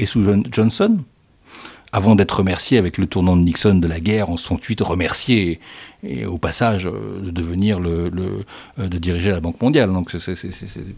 et 0.00 0.06
sous 0.06 0.24
Johnson, 0.50 0.98
avant 1.92 2.14
d'être 2.14 2.38
remercié 2.38 2.78
avec 2.78 2.98
le 2.98 3.06
tournant 3.06 3.36
de 3.36 3.42
Nixon 3.42 3.74
de 3.74 3.86
la 3.86 4.00
guerre 4.00 4.30
en 4.30 4.36
68, 4.36 4.80
remercié 4.80 5.60
et, 6.04 6.24
au 6.24 6.38
passage 6.38 6.86
euh, 6.86 7.20
de 7.20 7.30
devenir 7.30 7.80
le, 7.80 8.10
euh, 8.78 8.88
de 8.88 8.98
diriger 8.98 9.30
la 9.30 9.40
Banque 9.40 9.60
mondiale. 9.60 9.92
Donc 9.92 10.10
c'est 10.18 10.34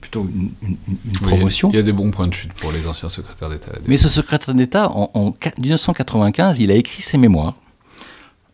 plutôt 0.01 0.29
une, 0.29 0.51
promotion. 1.23 1.71
Il 1.71 1.77
y 1.77 1.79
a 1.79 1.83
des 1.83 1.93
bons 1.93 2.11
points 2.11 2.29
de 2.29 2.35
chute 2.35 2.53
pour 2.55 2.73
les 2.73 2.87
anciens 2.87 3.09
secrétaires 3.09 3.49
d'État. 3.49 3.73
Mais 3.87 3.97
ce 3.97 4.09
secrétaire 4.09 4.55
d'État, 4.55 4.91
en, 4.91 5.11
en 5.15 5.35
1995, 5.59 6.59
il 6.59 6.71
a 6.71 6.75
écrit 6.75 7.03
ses 7.03 7.19
mémoires 7.19 7.55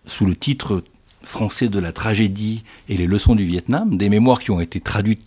sous 0.06 0.24
le 0.24 0.36
titre 0.36 0.84
français 1.22 1.68
de 1.68 1.78
la 1.78 1.92
tragédie 1.92 2.62
et 2.88 2.96
les 2.96 3.06
leçons 3.06 3.34
du 3.34 3.44
Vietnam, 3.44 3.98
des 3.98 4.08
mémoires 4.08 4.38
qui 4.38 4.50
ont 4.50 4.60
été 4.60 4.80
traduites 4.80 5.22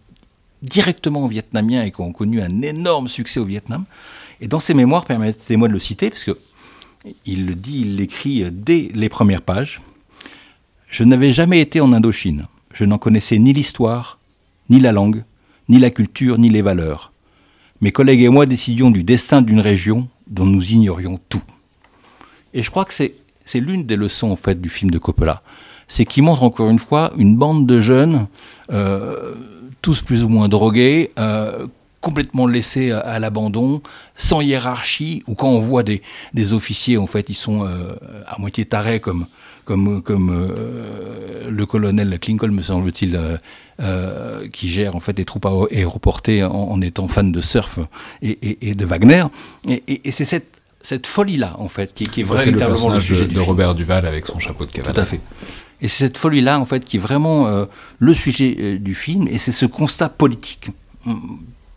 directement 0.61 1.27
vietnamien 1.27 1.83
et 1.83 1.91
qui 1.91 2.01
ont 2.01 2.11
connu 2.11 2.41
un 2.41 2.61
énorme 2.61 3.07
succès 3.07 3.39
au 3.39 3.45
Vietnam. 3.45 3.85
Et 4.39 4.47
dans 4.47 4.59
ses 4.59 4.73
mémoires, 4.73 5.05
permettez-moi 5.05 5.67
de 5.67 5.73
le 5.73 5.79
citer, 5.79 6.09
parce 6.09 6.23
que 6.23 6.37
il 7.25 7.47
le 7.47 7.55
dit, 7.55 7.81
il 7.81 7.95
l'écrit 7.97 8.45
dès 8.51 8.91
les 8.93 9.09
premières 9.09 9.41
pages. 9.41 9.81
Je 10.87 11.03
n'avais 11.03 11.31
jamais 11.31 11.61
été 11.61 11.81
en 11.81 11.93
Indochine. 11.93 12.45
Je 12.73 12.85
n'en 12.85 12.97
connaissais 12.97 13.39
ni 13.39 13.53
l'histoire, 13.53 14.19
ni 14.69 14.79
la 14.79 14.91
langue, 14.91 15.23
ni 15.69 15.79
la 15.79 15.89
culture, 15.89 16.37
ni 16.37 16.49
les 16.49 16.61
valeurs. 16.61 17.11
Mes 17.81 17.91
collègues 17.91 18.21
et 18.21 18.29
moi 18.29 18.45
décidions 18.45 18.91
du 18.91 19.03
destin 19.03 19.41
d'une 19.41 19.59
région 19.59 20.07
dont 20.27 20.45
nous 20.45 20.71
ignorions 20.71 21.19
tout. 21.29 21.43
Et 22.53 22.61
je 22.61 22.69
crois 22.69 22.85
que 22.85 22.93
c'est, 22.93 23.15
c'est 23.45 23.59
l'une 23.59 23.85
des 23.85 23.95
leçons 23.95 24.29
en 24.29 24.35
fait 24.35 24.61
du 24.61 24.69
film 24.69 24.91
de 24.91 24.99
Coppola. 24.99 25.41
C'est 25.87 26.05
qu'il 26.05 26.23
montre 26.23 26.43
encore 26.43 26.69
une 26.69 26.79
fois 26.79 27.11
une 27.17 27.35
bande 27.35 27.65
de 27.65 27.81
jeunes 27.81 28.27
euh, 28.71 29.33
tous 29.81 30.01
plus 30.01 30.23
ou 30.23 30.29
moins 30.29 30.47
drogués, 30.47 31.11
euh, 31.19 31.67
complètement 31.99 32.47
laissés 32.47 32.91
à, 32.91 33.19
l'abandon, 33.19 33.81
sans 34.15 34.41
hiérarchie, 34.41 35.23
ou 35.27 35.35
quand 35.35 35.49
on 35.49 35.59
voit 35.59 35.83
des, 35.83 36.01
des 36.33 36.53
officiers, 36.53 36.97
en 36.97 37.07
fait, 37.07 37.29
ils 37.29 37.35
sont 37.35 37.63
euh, 37.63 37.93
à 38.27 38.39
moitié 38.39 38.65
tarés, 38.65 38.99
comme, 38.99 39.27
comme, 39.65 40.01
comme 40.01 40.31
euh, 40.31 41.49
le 41.49 41.65
colonel 41.65 42.17
Klincoln, 42.19 42.51
me 42.51 42.61
semble-t-il, 42.61 43.19
qui 44.51 44.69
gère 44.69 44.95
en 44.95 44.99
fait 44.99 45.17
les 45.17 45.25
troupes 45.25 45.47
aéroportées 45.71 46.43
en, 46.43 46.51
en 46.51 46.81
étant 46.81 47.07
fan 47.07 47.31
de 47.31 47.41
surf 47.41 47.79
et, 48.21 48.69
et, 48.69 48.75
de 48.75 48.85
Wagner. 48.85 49.25
Et, 49.67 50.01
et 50.07 50.11
c'est 50.11 50.25
cette, 50.25 50.61
cette 50.83 51.07
folie-là, 51.07 51.55
en 51.57 51.67
fait, 51.67 51.93
qui, 51.93 52.07
qui 52.07 52.21
est 52.21 52.23
véritablement 52.23 52.89
le, 52.89 52.99
sujet 52.99 53.27
de, 53.27 53.33
de 53.33 53.39
Robert 53.39 53.75
Duval 53.75 54.05
avec 54.05 54.25
son 54.25 54.39
chapeau 54.39 54.65
de 54.65 54.71
cavalier. 54.71 54.93
Tout 54.93 55.01
à 55.01 55.05
fait. 55.05 55.19
Et 55.81 55.87
c'est 55.87 56.05
cette 56.05 56.17
folie-là, 56.17 56.59
en 56.59 56.65
fait, 56.65 56.85
qui 56.85 56.97
est 56.97 56.99
vraiment 56.99 57.47
euh, 57.47 57.65
le 57.99 58.13
sujet 58.13 58.55
euh, 58.59 58.77
du 58.77 58.95
film, 58.95 59.27
et 59.27 59.37
c'est 59.37 59.51
ce 59.51 59.65
constat 59.65 60.09
politique 60.09 60.69
mm, 61.05 61.15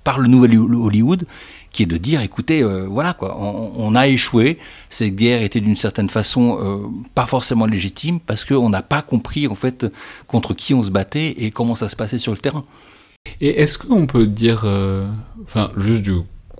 par 0.05 0.19
le 0.19 0.29
nouvel 0.29 0.59
Hollywood 0.59 1.27
qui 1.73 1.83
est 1.83 1.87
de 1.87 1.97
dire, 1.97 2.21
écoutez, 2.21 2.63
voilà 2.63 3.15
quoi, 3.15 3.37
on, 3.37 3.97
a 3.97 4.07
échoué, 4.07 4.59
cette 4.91 5.17
guerre 5.17 5.43
était 5.43 5.59
d'une 5.59 5.75
certaine 5.75 6.09
façon 6.09 6.93
pas 7.17 7.27
forcément 7.27 7.67
légitime 7.67 8.21
parce 8.21 8.45
qu'on 8.45 8.69
n'a 8.69 8.83
pas 8.83 9.03
compris 9.03 9.49
en 9.49 9.57
fait 9.57 9.85
contre 10.29 10.55
qui 10.55 10.73
on 10.73 10.85
se 10.85 10.93
battait 10.93 11.35
et 11.37 11.51
comment 11.51 11.75
ça 11.75 11.89
se 11.89 11.97
passait 11.97 12.21
sur 12.21 12.31
le 12.31 12.39
terrain. 12.39 12.65
Et 13.41 13.61
est-ce 13.61 13.77
qu'on 13.77 14.07
peut 14.07 14.29
dire, 14.29 14.65
enfin, 15.47 15.73
juste 15.77 16.03
du 16.03 16.13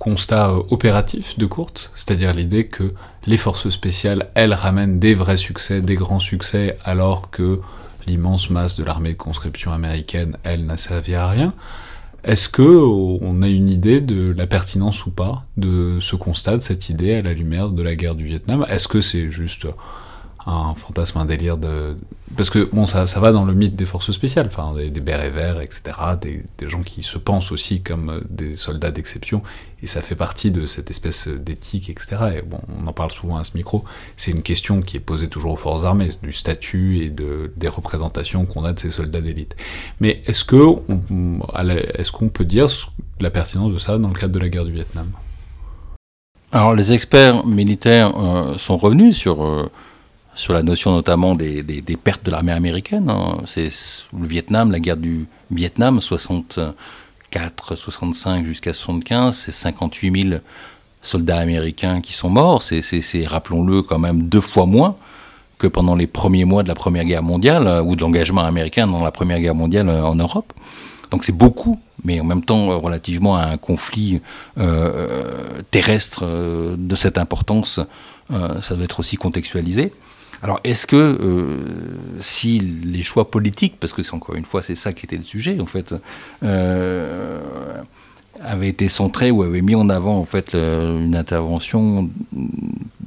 constat 0.05 0.53
opératif 0.69 1.39
de 1.39 1.47
courte, 1.47 1.91
c'est-à-dire 1.95 2.35
l'idée 2.35 2.67
que 2.67 2.93
les 3.27 3.39
forces 3.39 3.71
spéciales, 3.71 4.29
elles, 4.35 4.53
ramènent 4.53 4.99
des 4.99 5.15
vrais 5.15 5.39
succès, 5.39 5.81
des 5.81 5.95
grands 5.95 6.21
succès, 6.21 6.77
alors 6.85 7.31
que 7.31 7.63
l'immense 8.07 8.51
masse 8.51 8.77
de 8.77 8.85
l'armée 8.85 9.15
de 9.15 9.19
conscription 9.19 9.73
américaine, 9.73 10.37
elle, 10.45 10.67
n'a 10.67 10.77
servi 10.77 11.15
à 11.15 11.27
rien. 11.27 11.55
Est-ce 12.23 12.51
que 12.51 12.63
on 12.63 13.41
a 13.41 13.49
une 13.49 13.71
idée 13.71 14.03
de 14.03 14.35
la 14.37 14.47
pertinence 14.47 15.07
ou 15.07 15.11
pas 15.11 15.45
de 15.57 15.99
ce 16.03 16.17
constat, 16.17 16.59
de 16.59 16.63
cette 16.63 16.91
idée 16.91 17.15
à 17.15 17.23
la 17.23 17.33
lumière 17.33 17.71
de 17.71 17.83
la 17.83 17.97
guerre 17.97 18.15
du 18.15 18.25
Vietnam? 18.25 18.67
Est-ce 18.69 18.89
que 18.89 19.01
c'est 19.01 19.31
juste 19.31 19.67
un 20.45 20.75
fantasme, 20.75 21.19
un 21.19 21.25
délire 21.25 21.57
de... 21.57 21.97
Parce 22.37 22.51
que, 22.51 22.69
bon, 22.73 22.87
ça, 22.87 23.07
ça 23.07 23.21
va 23.21 23.33
dans 23.33 23.45
le 23.45 23.53
mythe 23.53 23.77
des 23.77 23.87
forces 23.87 24.11
spéciales, 24.11 24.47
enfin, 24.47 24.75
des, 24.75 24.91
des 24.91 25.01
bérets 25.01 25.31
verts, 25.31 25.61
etc., 25.61 25.83
des, 26.21 26.69
gens 26.69 26.83
qui 26.83 27.03
se 27.03 27.19
pensent 27.19 27.53
aussi 27.53 27.83
comme 27.83 28.11
euh, 28.11 28.21
des 28.29 28.57
soldats 28.57 28.91
d'exception, 28.91 29.43
et 29.83 29.87
ça 29.87 30.01
fait 30.01 30.15
partie 30.15 30.51
de 30.51 30.67
cette 30.67 30.91
espèce 30.91 31.29
d'éthique, 31.29 31.91
etc. 31.91 32.17
Et 32.39 32.43
bon, 32.43 32.61
on 32.81 32.87
en 32.87 32.93
parle 32.93 33.13
souvent 33.13 33.37
à 33.37 33.45
ce 33.45 33.53
micro, 33.55 33.85
c'est 34.17 34.31
une 34.31 34.43
question 34.43 34.81
qui 34.81 34.97
est 34.97 35.01
posée 35.01 35.29
toujours 35.29 35.53
aux 35.53 35.57
forces 35.57 35.85
armées, 35.85 36.11
du 36.23 36.33
statut 36.33 36.99
et 36.99 37.11
de, 37.11 37.53
des 37.57 37.69
représentations 37.69 38.47
qu'on 38.47 38.65
a 38.65 38.73
de 38.73 38.81
ces 38.81 38.91
soldats 38.91 39.21
d'élite. 39.21 39.57
Mais 40.01 40.23
est-ce 40.27 40.45
que 40.45 40.57
est-ce 41.99 42.11
qu'on 42.13 42.29
peut 42.29 42.45
dire 42.45 42.67
la 43.21 43.31
pertinence 43.31 43.73
de 43.73 43.79
ça 43.79 43.99
dans 43.99 44.09
le 44.09 44.15
cadre 44.15 44.33
de 44.33 44.39
la 44.39 44.49
guerre 44.49 44.65
du 44.65 44.73
Vietnam? 44.73 45.11
Alors, 46.53 46.75
les 46.75 46.93
experts 46.93 47.45
militaires 47.47 48.13
euh, 48.17 48.57
sont 48.59 48.77
revenus 48.77 49.17
sur... 49.17 49.45
Euh, 49.45 49.71
sur 50.35 50.53
la 50.53 50.63
notion 50.63 50.93
notamment 50.93 51.35
des, 51.35 51.63
pertes 52.03 52.25
de 52.25 52.31
l'armée 52.31 52.53
américaine. 52.53 53.09
Hein. 53.11 53.39
C'est 53.47 53.71
le 54.19 54.27
Vietnam, 54.27 54.71
la 54.71 54.81
guerre 54.81 54.97
du 54.97 55.27
Vietnam, 55.51 56.01
64, 56.01 57.77
65 57.77 58.45
jusqu'à 58.45 58.75
75, 58.75 59.37
c'est 59.37 59.53
58 59.53 60.29
000 60.31 60.41
soldats 61.03 61.39
américains 61.39 62.01
qui 62.01 62.13
sont 62.13 62.31
morts. 62.31 62.63
C'est, 62.63 62.83
rappelons-le, 63.27 63.83
quand 63.83 63.99
même 63.99 64.29
deux 64.29 64.41
fois 64.41 64.67
moins 64.67 64.97
que 65.59 65.67
pendant 65.67 65.95
les 65.95 66.07
premiers 66.07 66.45
mois 66.45 66.63
de 66.63 66.69
la 66.69 66.75
Première 66.75 67.05
Guerre 67.05 67.23
mondiale 67.23 67.67
euh, 67.67 67.83
ou 67.83 67.95
de 67.95 68.01
l'engagement 68.01 68.43
américain 68.43 68.87
dans 68.89 69.05
la 69.05 69.13
Première 69.13 69.39
Guerre 69.39 69.55
mondiale 69.55 69.89
euh, 69.89 70.03
en 70.03 70.17
Europe. 70.17 70.53
Donc 71.11 71.25
c'est 71.25 71.37
beaucoup, 71.37 71.79
mais 72.03 72.19
en 72.19 72.25
même 72.25 72.45
temps 72.45 72.73
euh, 72.73 72.77
relativement 72.77 73.37
à 73.37 73.45
un 73.45 73.57
conflit 73.57 74.21
terrestre 75.71 76.25
de 76.77 76.97
cette 76.97 77.19
importance, 77.19 77.81
ça 78.31 78.75
doit 78.75 78.85
être 78.85 79.01
aussi 79.01 79.17
contextualisé. 79.17 79.93
Alors, 80.45 80.61
est-ce 80.63 80.87
que 80.87 80.97
euh, 80.97 81.57
si 82.21 82.61
les 82.61 83.03
choix 83.03 83.31
politiques, 83.31 83.77
parce 83.81 83.95
que 83.95 84.03
c'est 84.03 84.13
encore 84.13 84.35
une 84.35 84.45
fois 84.45 84.61
c'est 84.61 84.75
ça 84.75 84.93
qui 84.93 85.07
était 85.07 85.17
le 85.17 85.25
sujet 85.25 85.59
en 85.59 85.65
fait, 85.65 85.95
euh, 86.43 87.41
avaient 88.43 88.69
été 88.69 88.91
centrés 88.91 89.31
ou 89.31 89.43
avaient 89.43 89.63
mis 89.63 89.75
en 89.75 89.89
avant 89.89 90.19
en 90.19 90.27
fait 90.27 90.53
une 90.53 91.17
intervention 91.17 92.11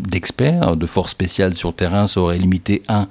d'experts, 0.08 0.76
de 0.76 0.86
forces 0.86 1.12
spéciales 1.12 1.54
sur 1.54 1.70
le 1.70 1.76
terrain, 1.76 2.08
ça 2.08 2.22
aurait 2.22 2.38
limité 2.38 2.82
un 2.88 3.08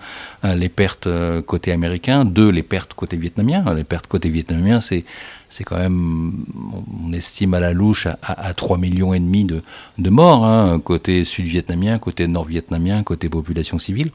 les 0.54 0.68
pertes 0.68 1.06
euh, 1.06 1.42
côté 1.42 1.72
américain, 1.72 2.24
deux 2.24 2.50
les 2.50 2.62
pertes 2.62 2.94
côté 2.94 3.16
vietnamien. 3.16 3.64
Les 3.74 3.85
pertes 3.85 4.06
côté 4.06 4.28
vietnamien, 4.28 4.80
c'est 4.80 5.04
c'est 5.48 5.64
quand 5.64 5.78
même, 5.78 6.44
on 7.04 7.12
estime 7.12 7.54
à 7.54 7.61
la 7.61 7.72
louche 7.72 8.06
à, 8.06 8.18
à, 8.22 8.52
3 8.52 8.78
millions 8.78 9.14
et 9.14 9.20
demi 9.20 9.44
de, 9.44 9.62
de 9.96 10.11
morts, 10.11 10.44
hein, 10.44 10.80
côté 10.80 11.24
sud-vietnamien, 11.24 11.98
côté 11.98 12.26
nord-vietnamien, 12.26 13.04
côté 13.04 13.28
population 13.28 13.78
civile. 13.78 14.11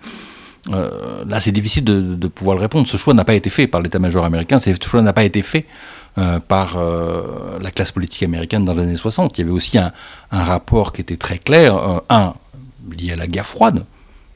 Euh, 0.69 1.23
là, 1.25 1.39
c'est 1.39 1.51
difficile 1.51 1.83
de, 1.83 2.27
pouvoir 2.27 2.57
le 2.57 2.61
répondre. 2.61 2.85
Ce 2.87 2.97
choix 2.97 3.13
n'a 3.13 3.23
pas 3.25 3.33
été 3.33 3.49
fait 3.49 3.67
par 3.67 3.81
l'état-major 3.81 4.25
américain, 4.25 4.59
ce 4.59 4.71
choix 4.83 5.01
n'a 5.01 5.13
pas 5.13 5.23
été 5.23 5.41
fait 5.41 5.65
euh, 6.17 6.39
par 6.39 6.75
euh, 6.75 7.57
la 7.61 7.71
classe 7.71 7.93
politique 7.93 8.23
américaine 8.23 8.65
dans 8.65 8.73
les 8.73 8.83
années 8.83 8.97
60. 8.97 9.37
Il 9.37 9.41
y 9.41 9.43
avait 9.45 9.53
aussi 9.53 9.77
un, 9.77 9.91
un 10.31 10.43
rapport 10.43 10.91
qui 10.91 11.01
était 11.01 11.17
très 11.17 11.37
clair, 11.37 11.75
euh, 11.75 11.99
un, 12.09 12.33
lié 12.97 13.11
à 13.11 13.15
la 13.15 13.27
guerre 13.27 13.47
froide. 13.47 13.85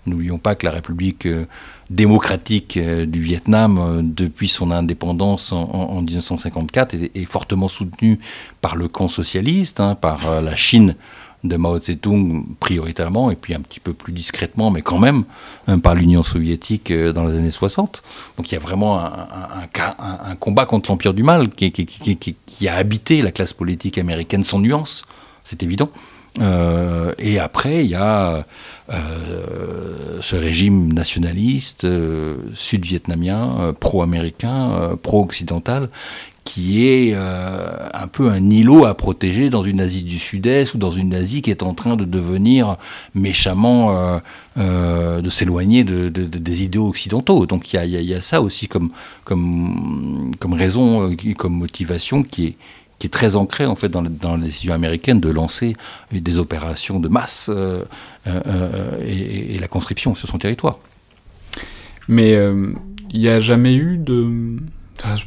N'oublions 0.06 0.38
pas 0.38 0.54
que 0.56 0.66
la 0.66 0.72
République 0.72 1.26
euh, 1.26 1.46
démocratique 1.90 2.78
euh, 2.78 3.06
du 3.06 3.20
Vietnam, 3.20 3.80
euh, 3.80 4.02
depuis 4.04 4.48
son 4.48 4.70
indépendance 4.72 5.52
en, 5.52 6.02
1954, 6.02 6.94
est, 7.16 7.26
fortement 7.26 7.68
soutenue 7.68 8.20
par 8.62 8.76
le 8.76 8.88
camp 8.88 9.08
socialiste, 9.08 9.80
hein, 9.80 9.96
par 9.96 10.42
la 10.42 10.56
Chine 10.56 10.96
de 11.44 11.58
Mao 11.58 11.80
Tse-tung 11.80 12.44
prioritairement, 12.60 13.32
et 13.32 13.36
puis 13.36 13.56
un 13.56 13.62
petit 13.62 13.80
peu 13.80 13.94
plus 13.94 14.14
discrètement, 14.14 14.70
mais 14.70 14.82
quand 14.82 15.00
même, 15.00 15.24
hein, 15.68 15.80
par 15.80 15.96
l'Union 15.96 16.24
soviétique 16.24 16.92
dans 16.92 17.26
les 17.26 17.38
années 17.38 17.52
60. 17.52 18.04
Donc 18.38 18.52
il 18.52 18.56
y 18.56 18.58
a 18.58 18.62
vraiment 18.62 19.00
un, 19.00 20.36
combat 20.40 20.66
contre 20.66 20.90
l'empire 20.92 21.14
du 21.14 21.24
mal 21.24 21.50
qui, 21.50 22.68
a 22.68 22.76
habité 22.76 23.22
la 23.22 23.32
classe 23.32 23.54
politique 23.54 23.98
américaine 23.98 24.44
sans 24.44 24.60
nuance, 24.60 25.04
c'est 25.44 25.62
évident. 25.62 25.90
Euh, 26.40 27.14
et 27.18 27.40
après, 27.40 27.86
il 27.86 27.92
y 27.92 27.96
a 27.96 28.46
euh, 28.90 30.20
ce 30.22 30.36
régime 30.36 30.94
nationaliste 30.94 31.86
euh, 31.86 32.38
sud-vietnamien, 32.54 33.74
pro-américain, 33.80 34.98
pro-occidental, 35.02 35.90
qui 36.44 36.88
est 36.88 37.16
un 37.16 38.08
peu 38.08 38.30
un 38.30 38.50
îlot 38.52 38.86
à 38.86 38.94
protéger 38.94 39.50
dans 39.50 39.64
une 39.64 39.82
Asie 39.82 40.04
du 40.04 40.20
Sud-Est 40.20 40.76
ou 40.76 40.78
dans 40.78 40.92
une 40.92 41.16
Asie 41.16 41.42
qui 41.42 41.50
est 41.50 41.64
en 41.64 41.74
train 41.74 41.96
de 41.96 42.06
devenir 42.06 42.78
méchamment, 43.16 44.22
de 44.56 45.30
s'éloigner 45.32 45.84
de, 45.84 46.10
des 46.10 46.64
idéaux 46.64 46.88
occidentaux. 46.88 47.48
Donc 47.48 47.74
il 47.74 47.84
y 47.88 48.14
a, 48.14 48.22
ça 48.22 48.44
aussi 48.44 48.68
comme, 48.68 48.92
comme, 49.24 50.36
comme 50.38 50.54
raison, 50.54 51.16
comme 51.36 51.54
motivation 51.54 52.22
qui 52.22 52.46
est, 52.46 52.56
très 53.10 53.36
ancré 53.36 53.66
en 53.66 53.76
fait 53.76 53.90
dans, 53.90 54.02
dans 54.02 54.36
les 54.36 54.46
décisions 54.46 54.74
américaines 54.74 55.20
de 55.20 55.30
lancer 55.30 55.76
des 56.12 56.40
opérations 56.40 57.00
de 57.00 57.10
masse 57.10 57.50
euh, 57.54 57.84
euh, 58.28 58.42
euh, 58.48 59.04
et, 59.06 59.58
la 59.60 59.68
conscription 59.68 60.16
sur 60.16 60.28
son 60.28 60.38
territoire. 60.38 60.80
Mais 62.08 62.34
il 63.12 63.20
n'y 63.20 63.30
a 63.30 63.40
jamais 63.40 63.76
eu 63.76 63.98
de... 63.98 64.58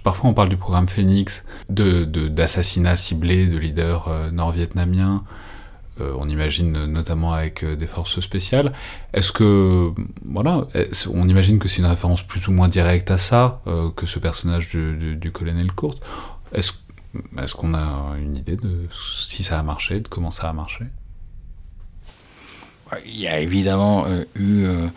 Parfois 0.03 0.31
on 0.31 0.35
parle 0.35 0.49
du 0.49 0.57
programme 0.57 0.89
Phoenix, 0.89 1.45
d'assassinats 1.69 2.93
de, 2.93 2.99
ciblés 2.99 3.47
de 3.47 3.59
leaders 3.59 4.09
nord-vietnamiens, 4.33 5.25
on 6.01 6.29
imagine 6.29 6.87
notamment 6.87 7.33
avec 7.33 7.65
des 7.65 7.87
forces 7.89 8.21
spéciales. 8.21 8.73
Est-ce 9.13 9.33
que, 9.33 9.91
voilà, 10.25 10.67
on 11.13 11.29
imagine 11.29 11.59
que 11.59 11.67
c'est 11.67 11.79
une 11.79 11.87
référence 11.87 12.23
plus 12.23 12.47
ou 12.47 12.53
moins 12.53 12.69
directe 12.69 13.11
à 13.11 13.19
ça, 13.19 13.61
que 13.97 14.07
ce 14.07 14.21
personnage 14.21 14.69
du, 14.71 15.17
du 15.17 15.33
colonel 15.33 15.73
Courte. 15.73 16.01
Est-ce 16.55 16.73
est-ce 17.39 17.55
qu'on 17.55 17.75
a 17.75 18.17
une 18.19 18.37
idée 18.37 18.57
de 18.57 18.89
si 19.27 19.43
ça 19.43 19.59
a 19.59 19.63
marché, 19.63 20.01
de 20.01 20.09
comment 20.09 20.31
ça 20.31 20.49
a 20.49 20.53
marché? 20.53 20.85
Il 23.05 23.21
y 23.21 23.29
a 23.29 23.39
évidemment 23.41 24.05
euh, 24.07 24.25
eu 24.35 24.65
euh, 24.65 24.89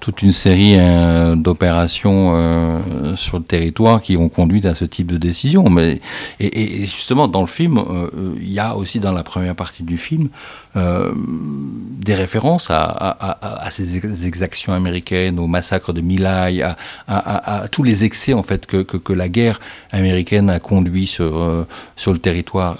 toute 0.00 0.22
une 0.22 0.32
série 0.32 0.76
euh, 0.78 1.36
d'opérations 1.36 2.32
euh, 2.34 3.16
sur 3.16 3.38
le 3.38 3.44
territoire 3.44 4.00
qui 4.00 4.16
ont 4.16 4.28
conduit 4.28 4.66
à 4.66 4.74
ce 4.74 4.86
type 4.86 5.06
de 5.06 5.18
décision. 5.18 5.68
Mais, 5.68 6.00
et, 6.40 6.86
justement, 6.86 7.28
dans 7.28 7.42
le 7.42 7.46
film, 7.46 7.78
euh, 7.78 8.34
il 8.40 8.50
y 8.50 8.58
a 8.58 8.76
aussi 8.76 8.98
dans 8.98 9.12
la 9.12 9.22
première 9.22 9.54
partie 9.54 9.82
du 9.82 9.98
film 9.98 10.28
des 10.72 12.14
références 12.14 12.68
à, 12.70 13.68
ces 13.72 13.96
exactions 14.24 14.72
américaines, 14.72 15.40
au 15.40 15.48
massacre 15.48 15.92
de 15.92 16.00
Milai, 16.00 16.62
à, 17.08 17.66
tous 17.72 17.82
les 17.82 18.04
excès 18.04 18.34
en 18.34 18.44
fait 18.44 18.66
que, 18.66 18.82
que, 18.82 18.96
que, 18.96 19.12
la 19.12 19.28
guerre 19.28 19.58
américaine 19.90 20.48
a 20.48 20.60
conduit 20.60 21.08
sur, 21.08 21.66
sur 21.96 22.12
le 22.12 22.20
territoire. 22.20 22.76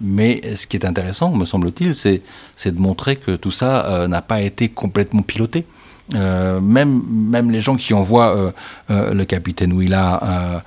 mais 0.00 0.40
ce 0.54 0.68
qui 0.68 0.76
est 0.76 0.86
intéressant, 0.86 1.32
me 1.32 1.44
semble-t-il, 1.44 1.96
c'est 1.96 2.22
de 2.64 2.80
montrer 2.80 3.16
que 3.16 3.32
tout 3.32 3.50
ça 3.50 4.06
n'a 4.06 4.22
pas 4.22 4.40
été 4.40 4.68
complètement 4.68 5.22
piloté. 5.22 5.66
Euh, 6.14 6.60
même, 6.60 7.02
même 7.08 7.50
les 7.50 7.60
gens 7.60 7.76
qui 7.76 7.94
envoient 7.94 8.36
euh, 8.36 8.52
euh, 8.90 9.14
le 9.14 9.24
capitaine 9.24 9.72
Willa 9.72 10.62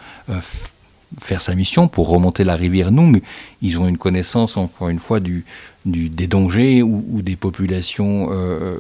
faire 1.22 1.42
sa 1.42 1.56
mission 1.56 1.88
pour 1.88 2.10
remonter 2.10 2.44
la 2.44 2.56
rivière 2.56 2.92
Nung, 2.92 3.22
ils 3.62 3.80
ont 3.80 3.88
une 3.88 3.98
connaissance, 3.98 4.58
encore 4.58 4.90
une 4.90 5.00
fois, 5.00 5.22
des 5.22 6.28
dangers 6.28 6.82
ou, 6.82 7.22
des 7.22 7.38
populations 7.38 8.30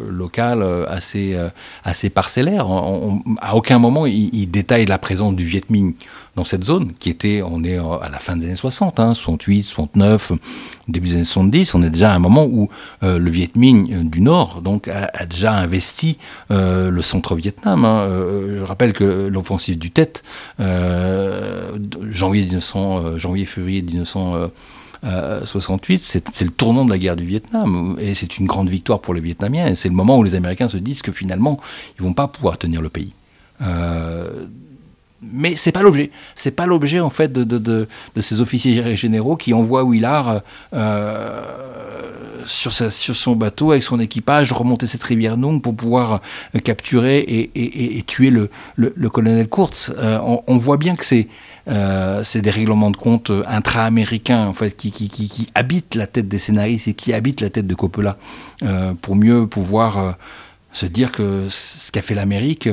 locales 0.10 0.66
assez, 0.90 1.38
assez 1.86 2.10
parcellaires. 2.10 2.68
à 3.40 3.56
aucun 3.56 3.80
moment, 3.80 4.06
ils, 4.06 4.34
ils, 4.34 4.48
détaillent 4.48 4.88
la 4.88 4.98
présence 4.98 5.34
du 5.36 5.46
Viet 5.46 5.70
Minh 5.70 5.94
dans 6.36 6.44
cette 6.44 6.64
zone, 6.64 6.94
qui 7.00 7.10
était, 7.10 7.42
on 7.42 7.64
est 7.64 7.78
à 7.78 8.10
la 8.12 8.20
fin 8.20 8.36
des 8.36 8.46
années 8.46 8.56
60, 8.56 9.00
hein, 9.00 9.14
68, 9.14 9.64
69, 9.64 10.34
début 10.88 11.08
des 11.08 11.16
années 11.16 11.24
70, 11.24 11.76
on 11.76 11.84
est 11.84 11.90
déjà 11.90 12.12
à 12.12 12.16
un 12.16 12.20
moment 12.20 12.46
où 12.46 12.70
euh, 13.04 13.18
le 13.18 13.30
Viet 13.32 13.52
Minh 13.56 13.94
euh, 13.94 14.04
du 14.04 14.22
Nord 14.22 14.62
donc, 14.62 14.90
a, 14.90 15.26
déjà 15.26 15.54
investi 15.54 16.18
euh, 16.52 16.92
le 16.92 17.02
centre-Vietnam. 17.02 17.86
Hein. 17.86 18.08
je 18.58 18.64
rappelle 18.64 18.94
que 18.94 19.28
l'offensive 19.28 19.78
du 19.78 19.92
Tet, 19.92 20.14
janvier, 20.60 22.44
1900, 22.44 23.18
janvier 23.18 23.46
février 23.46 23.82
1900. 23.82 24.50
68, 25.46 26.02
c'est 26.02 26.42
le 26.42 26.50
tournant 26.50 26.84
de 26.84 26.90
la 26.90 26.98
guerre 26.98 27.16
du 27.16 27.26
Vietnam 27.26 27.96
et 28.00 28.16
c'est 28.16 28.40
une 28.40 28.48
grande 28.48 28.70
victoire 28.70 29.02
pour 29.02 29.14
les 29.14 29.22
Vietnamiens 29.22 29.68
et 29.68 29.76
c'est 29.76 29.88
le 29.88 29.94
moment 29.94 30.18
où 30.18 30.24
les 30.24 30.34
Américains 30.34 30.68
se 30.68 30.78
disent 30.78 31.04
que 31.04 31.12
finalement 31.12 31.60
ils 32.00 32.04
vont 32.04 32.14
pas 32.14 32.28
pouvoir 32.28 32.58
tenir 32.58 32.82
le 32.82 32.90
pays. 32.90 33.14
Euh, 33.62 34.46
mais 35.32 35.56
c'est 35.56 35.72
pas 35.72 35.82
l'objet. 35.82 36.12
C'est 36.36 36.52
pas 36.52 36.66
l'objet 36.66 37.00
en 37.00 37.10
fait 37.10 37.32
de, 37.32 37.44
de, 37.44 37.58
de, 37.58 38.22
ces 38.22 38.42
officiers 38.42 38.96
généraux 38.96 39.36
qui 39.36 39.54
envoient 39.54 39.84
Willard 39.84 40.42
euh, 40.74 41.42
sur, 42.46 42.72
sa, 42.74 42.90
sur, 42.90 43.16
son 43.16 43.36
bateau 43.36 43.72
avec 43.72 43.84
son 43.84 44.00
équipage 44.00 44.52
remonter 44.52 44.88
cette 44.88 45.04
rivière 45.04 45.38
Nung 45.38 45.62
pour 45.62 45.76
pouvoir 45.76 46.22
euh, 46.56 46.60
capturer 46.60 47.20
et, 47.20 47.52
et, 47.56 47.98
et, 47.98 48.04
tuer 48.04 48.30
le, 48.30 48.50
le, 48.76 49.10
colonel 49.10 49.48
Kurtz. 49.48 49.92
Euh, 49.98 50.20
on, 50.48 50.58
voit 50.58 50.78
bien 50.78 50.96
que 50.96 51.06
c'est 51.06 51.28
c'est 52.24 52.42
des 52.42 52.52
règlements 52.52 52.92
de 52.92 52.98
compte 52.98 53.32
intra-américains 53.48 54.46
en 54.46 54.54
fait 54.54 54.78
qui, 54.78 54.92
qui, 54.92 55.10
qui, 55.10 55.28
qui, 55.28 55.48
habitent 55.56 55.96
la 55.96 56.06
tête 56.06 56.28
des 56.28 56.38
scénaristes 56.38 56.88
et 56.88 56.94
qui 56.94 57.12
habitent 57.12 57.42
la 57.42 57.50
tête 57.50 57.66
de 57.66 57.74
Coppola 57.74 58.18
pour 59.02 59.16
mieux 59.16 59.48
pouvoir 59.48 60.16
se 60.76 60.86
dire 60.86 61.12
que 61.12 61.48
ce 61.50 61.92
qu'a 61.92 62.04
fait 62.04 62.14
l'Amérique 62.14 62.70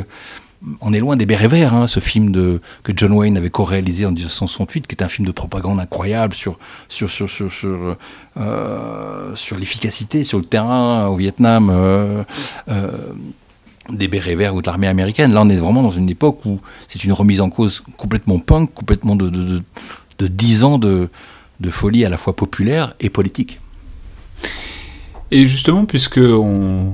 on 0.81 0.92
est 0.92 1.01
loin 1.01 1.16
des 1.16 1.27
bérets 1.27 1.48
verts, 1.48 1.75
hein, 1.75 1.87
ce 1.87 2.01
film 2.01 2.33
que 2.33 2.92
John 2.94 3.12
Wayne 3.12 3.37
avait 3.37 3.51
co-réalisé 3.51 4.07
en 4.07 4.12
1968, 4.12 4.87
qui 4.87 4.94
est 4.94 5.03
un 5.03 5.09
film 5.09 5.27
de 5.27 5.33
propagande 5.33 5.81
incroyable 5.81 6.35
sur, 6.35 6.59
sur, 6.88 7.11
sur, 7.11 7.29
sur, 7.29 7.53
sur, 7.53 7.96
euh, 8.37 9.35
l'efficacité 9.59 10.25
sur 10.25 10.38
le 10.38 10.44
terrain 10.44 11.09
au 11.09 11.16
Vietnam 11.16 11.68
euh, 11.70 12.22
euh, 12.68 12.90
des 13.90 14.07
bérets 14.07 14.37
verts 14.37 14.55
ou 14.55 14.62
de 14.62 14.66
l'armée 14.66 14.87
américaine. 14.87 15.33
Là, 15.33 15.42
on 15.42 15.48
est 15.48 15.57
vraiment 15.57 15.83
dans 15.83 15.90
une 15.90 16.09
époque 16.09 16.44
où 16.44 16.61
c'est 16.88 17.03
une 17.03 17.12
remise 17.12 17.40
en 17.40 17.51
cause 17.51 17.83
complètement 17.96 18.38
punk, 18.38 18.72
complètement 18.72 19.16
de, 19.16 19.31
de, 19.31 19.44
de, 19.44 19.62
de 20.18 20.27
10 20.29 20.64
ans 20.64 20.79
de, 20.79 21.09
de 21.59 21.70
folie 21.70 22.05
à 22.05 22.09
la 22.09 22.16
fois 22.16 22.37
populaire 22.37 22.94
et 23.01 23.11
politique. 23.11 23.59
Et 25.33 25.46
justement, 25.46 25.87
puisque 25.87 26.18
on 26.18 26.92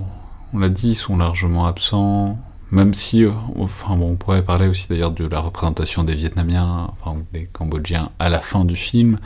l'a 0.54 0.68
dit, 0.68 0.90
ils 0.90 0.96
sont 0.96 1.18
largement 1.18 1.66
absents 1.66 2.38
même 2.70 2.94
si, 2.94 3.24
euh, 3.24 3.31
enfin 3.57 3.96
bon, 3.96 4.11
on 4.11 4.16
pourrait 4.16 4.42
parler 4.42 4.68
aussi 4.68 4.88
d'ailleurs 4.88 5.11
de 5.11 5.26
la 5.26 5.40
représentation 5.40 6.04
des 6.04 6.14
Vietnamiens, 6.14 6.90
enfin 6.92 7.16
des 7.33 7.46
Cambodgiens 7.46 8.11
à 8.18 8.28
la 8.28 8.40
fin 8.40 8.64
du 8.64 8.76
film, 8.76 9.18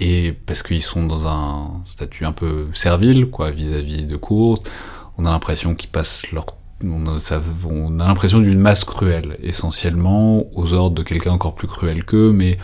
et 0.00 0.32
parce 0.32 0.62
qu'ils 0.62 0.82
sont 0.82 1.06
dans 1.06 1.26
un 1.26 1.82
statut 1.84 2.24
un 2.24 2.32
peu 2.32 2.68
servile, 2.72 3.30
quoi, 3.30 3.50
vis-à-vis 3.50 4.06
de 4.06 4.16
Kurt, 4.16 4.70
on 5.18 5.24
a 5.24 5.30
l'impression 5.30 5.74
qu'ils 5.74 5.90
passent 5.90 6.30
leur 6.32 6.46
on 6.82 8.00
a, 8.00 8.06
l'impression 8.06 8.38
d'une 8.38 8.58
masse 8.58 8.84
cruelle, 8.84 9.36
essentiellement 9.42 10.46
aux 10.56 10.72
ordres 10.72 10.96
de 10.96 11.02
quelqu'un 11.02 11.32
encore 11.32 11.54
plus 11.54 11.68
cruel 11.68 12.04
qu'eux, 12.04 12.32
mais 12.32 12.56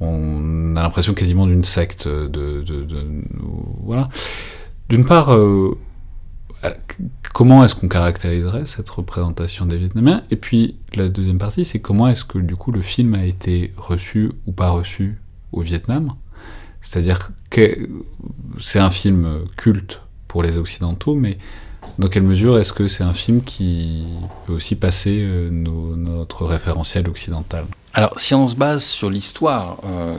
on 0.00 0.74
a 0.74 0.82
l'impression 0.82 1.14
quasiment 1.14 1.46
d'une 1.46 1.62
secte 1.62 2.08
de, 2.08 2.26
de, 2.26 2.62
de, 2.62 3.06
voilà. 3.84 4.08
D'une 4.88 5.04
part, 5.04 5.32
euh, 5.32 5.78
comment 7.32 7.64
est-ce 7.64 7.74
qu'on 7.74 7.88
caractériserait 7.88 8.66
cette 8.66 8.88
représentation 8.88 9.66
des 9.66 9.78
Vietnamiens? 9.78 10.22
Et 10.30 10.36
puis 10.36 10.76
la 10.94 11.08
deuxième 11.08 11.38
partie, 11.38 11.64
c'est 11.64 11.80
comment 11.80 12.08
est-ce 12.08 12.24
que 12.24 12.38
du 12.38 12.56
coup 12.56 12.72
le 12.72 12.82
film 12.82 13.14
a 13.14 13.24
été 13.24 13.72
reçu 13.76 14.30
ou 14.46 14.52
pas 14.52 14.70
reçu 14.70 15.18
au 15.52 15.60
Vietnam? 15.60 16.14
C'est-à-dire 16.80 17.30
que 17.50 17.88
c'est 18.60 18.80
un 18.80 18.90
film 18.90 19.44
culte 19.56 20.00
pour 20.28 20.42
les 20.42 20.58
Occidentaux, 20.58 21.14
mais 21.14 21.38
dans 21.98 22.08
quelle 22.08 22.22
mesure 22.22 22.58
est-ce 22.58 22.72
que 22.72 22.88
c'est 22.88 23.04
un 23.04 23.14
film 23.14 23.42
qui 23.42 24.04
peut 24.46 24.54
aussi 24.54 24.76
passer 24.76 25.18
euh, 25.20 25.50
notre 25.50 26.46
référentiel 26.46 27.08
occidental? 27.08 27.64
Alors, 27.94 28.18
si 28.18 28.34
on 28.34 28.48
se 28.48 28.56
base 28.56 28.82
sur 28.82 29.10
l'histoire 29.10 29.78
euh, 29.84 30.16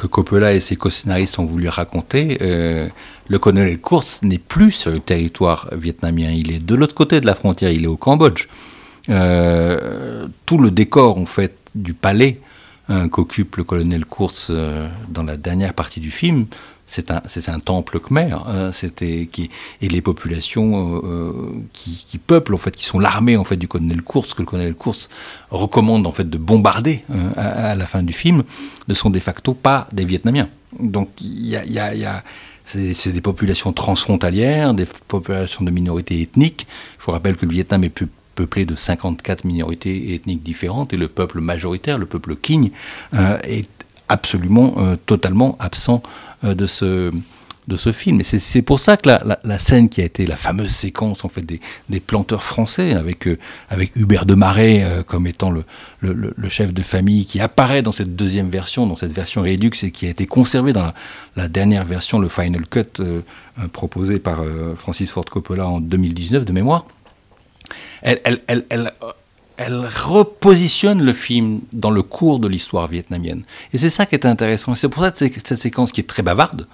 que 0.00 0.06
Coppola 0.06 0.54
et 0.54 0.60
ses 0.60 0.76
co-scénaristes 0.76 1.38
ont 1.38 1.44
voulu 1.44 1.68
raconter, 1.68 2.38
euh, 2.40 2.88
le 3.28 3.38
colonel 3.38 3.78
Kurtz 3.78 4.22
n'est 4.22 4.38
plus 4.38 4.72
sur 4.72 4.90
le 4.90 5.00
territoire 5.00 5.68
vietnamien, 5.72 6.30
il 6.30 6.50
est 6.50 6.58
de 6.58 6.74
l'autre 6.74 6.94
côté 6.94 7.20
de 7.20 7.26
la 7.26 7.34
frontière, 7.34 7.70
il 7.70 7.84
est 7.84 7.86
au 7.86 7.98
Cambodge. 7.98 8.48
Euh, 9.10 10.26
tout 10.46 10.58
le 10.58 10.70
décor 10.70 11.18
en 11.18 11.26
fait 11.26 11.54
du 11.74 11.92
palais 11.92 12.38
qu'occupe 13.08 13.56
le 13.56 13.64
colonel 13.64 14.04
Kurtz 14.04 14.48
euh, 14.50 14.88
dans 15.08 15.22
la 15.22 15.36
dernière 15.36 15.74
partie 15.74 16.00
du 16.00 16.10
film, 16.10 16.46
c'est 16.86 17.08
un, 17.48 17.60
temple 17.60 18.00
khmer, 18.00 18.32
hein, 18.48 18.72
et 19.00 19.88
les 19.88 20.00
populations 20.00 21.00
euh, 21.04 21.32
qui, 21.72 22.04
qui, 22.04 22.18
peuplent 22.18 22.54
en 22.54 22.58
fait, 22.58 22.74
qui 22.74 22.84
sont 22.84 22.98
l'armée 22.98 23.36
en 23.36 23.44
fait 23.44 23.56
du 23.56 23.68
colonel 23.68 24.02
Kurtz, 24.02 24.34
que 24.34 24.42
le 24.42 24.46
colonel 24.46 24.74
Kurtz 24.74 25.08
recommande 25.50 26.04
en 26.08 26.10
fait 26.10 26.28
de 26.28 26.36
bombarder 26.36 27.04
hein, 27.12 27.30
à, 27.36 27.76
la 27.76 27.86
fin 27.86 28.02
du 28.02 28.12
film, 28.12 28.42
ne 28.88 28.94
sont 28.94 29.08
de 29.08 29.20
facto 29.20 29.54
pas 29.54 29.86
des 29.92 30.04
Vietnamiens. 30.04 30.48
Donc 30.80 31.10
il 31.20 31.46
y 31.46 31.78
a 31.78 32.22
c'est 32.64 33.12
des 33.12 33.20
populations 33.20 33.72
transfrontalières, 33.72 34.74
des 34.74 34.86
populations 35.08 35.64
de 35.64 35.70
minorités 35.70 36.20
ethniques. 36.20 36.66
Je 36.98 37.06
vous 37.06 37.12
rappelle 37.12 37.36
que 37.36 37.46
le 37.46 37.52
Vietnam 37.52 37.82
est 37.84 37.88
plus 37.88 38.08
peuplé 38.40 38.64
de 38.64 38.74
54 38.74 39.44
minorités 39.44 40.14
ethniques 40.14 40.42
différentes 40.42 40.94
et 40.94 40.96
le 40.96 41.08
peuple 41.08 41.40
majoritaire, 41.42 41.98
le 41.98 42.06
peuple 42.06 42.36
King, 42.36 42.70
euh, 43.12 43.38
est 43.44 43.68
absolument, 44.08 44.76
euh, 44.78 44.96
totalement 45.04 45.58
absent 45.60 46.02
euh, 46.44 46.54
de 46.54 46.66
ce 46.66 47.12
de 47.68 47.76
ce 47.76 47.92
film. 47.92 48.18
Et 48.20 48.24
c'est 48.24 48.62
pour 48.62 48.80
ça 48.80 48.96
que 48.96 49.08
la, 49.08 49.58
scène 49.60 49.88
qui 49.90 50.00
a 50.00 50.04
été 50.04 50.26
la 50.26 50.34
fameuse 50.34 50.72
séquence 50.72 51.24
en 51.24 51.28
fait 51.28 51.42
des, 51.42 51.60
des 51.88 52.00
planteurs 52.00 52.42
français 52.42 52.94
avec 52.94 53.28
avec 53.68 53.94
Hubert 53.94 54.26
de 54.26 54.34
Marais 54.34 54.84
comme 55.06 55.28
étant 55.28 55.52
le, 55.52 55.62
le, 56.00 56.48
chef 56.48 56.72
de 56.72 56.82
famille 56.82 57.26
qui 57.26 57.38
apparaît 57.38 57.82
dans 57.82 57.92
cette 57.92 58.16
deuxième 58.16 58.48
version, 58.48 58.88
dans 58.88 58.96
cette 58.96 59.12
version 59.12 59.42
Redux 59.42 59.70
et 59.84 59.92
qui 59.92 60.06
a 60.06 60.10
été 60.10 60.26
conservée 60.26 60.72
dans 60.72 60.92
la, 61.36 61.46
dernière 61.46 61.84
version, 61.84 62.18
le 62.18 62.28
final 62.28 62.66
cut 62.66 62.90
proposé 63.72 64.18
par 64.18 64.38
Francis 64.76 65.08
Ford 65.08 65.26
Coppola 65.26 65.68
en 65.68 65.80
2019 65.80 66.44
de 66.44 66.52
mémoire. 66.52 66.86
Elle, 68.02 68.20
elle, 68.24 68.40
elle, 68.46 68.64
elle 68.68 68.92
elle 69.62 69.86
repositionne 69.86 71.02
le 71.02 71.12
film 71.12 71.60
dans 71.74 71.90
le 71.90 72.02
cours 72.02 72.38
de 72.38 72.48
l'histoire 72.48 72.88
vietnamienne. 72.88 73.42
Et 73.74 73.78
c'est 73.78 73.90
ça 73.90 74.06
qui 74.06 74.14
est 74.14 74.24
intéressant. 74.24 74.74
C'est 74.74 74.88
pour 74.88 75.04
ça 75.04 75.10
que 75.10 75.26
cette 75.34 75.58
séquence 75.58 75.92
qui 75.92 76.00
est 76.00 76.08
très 76.08 76.22
bavarde, 76.22 76.66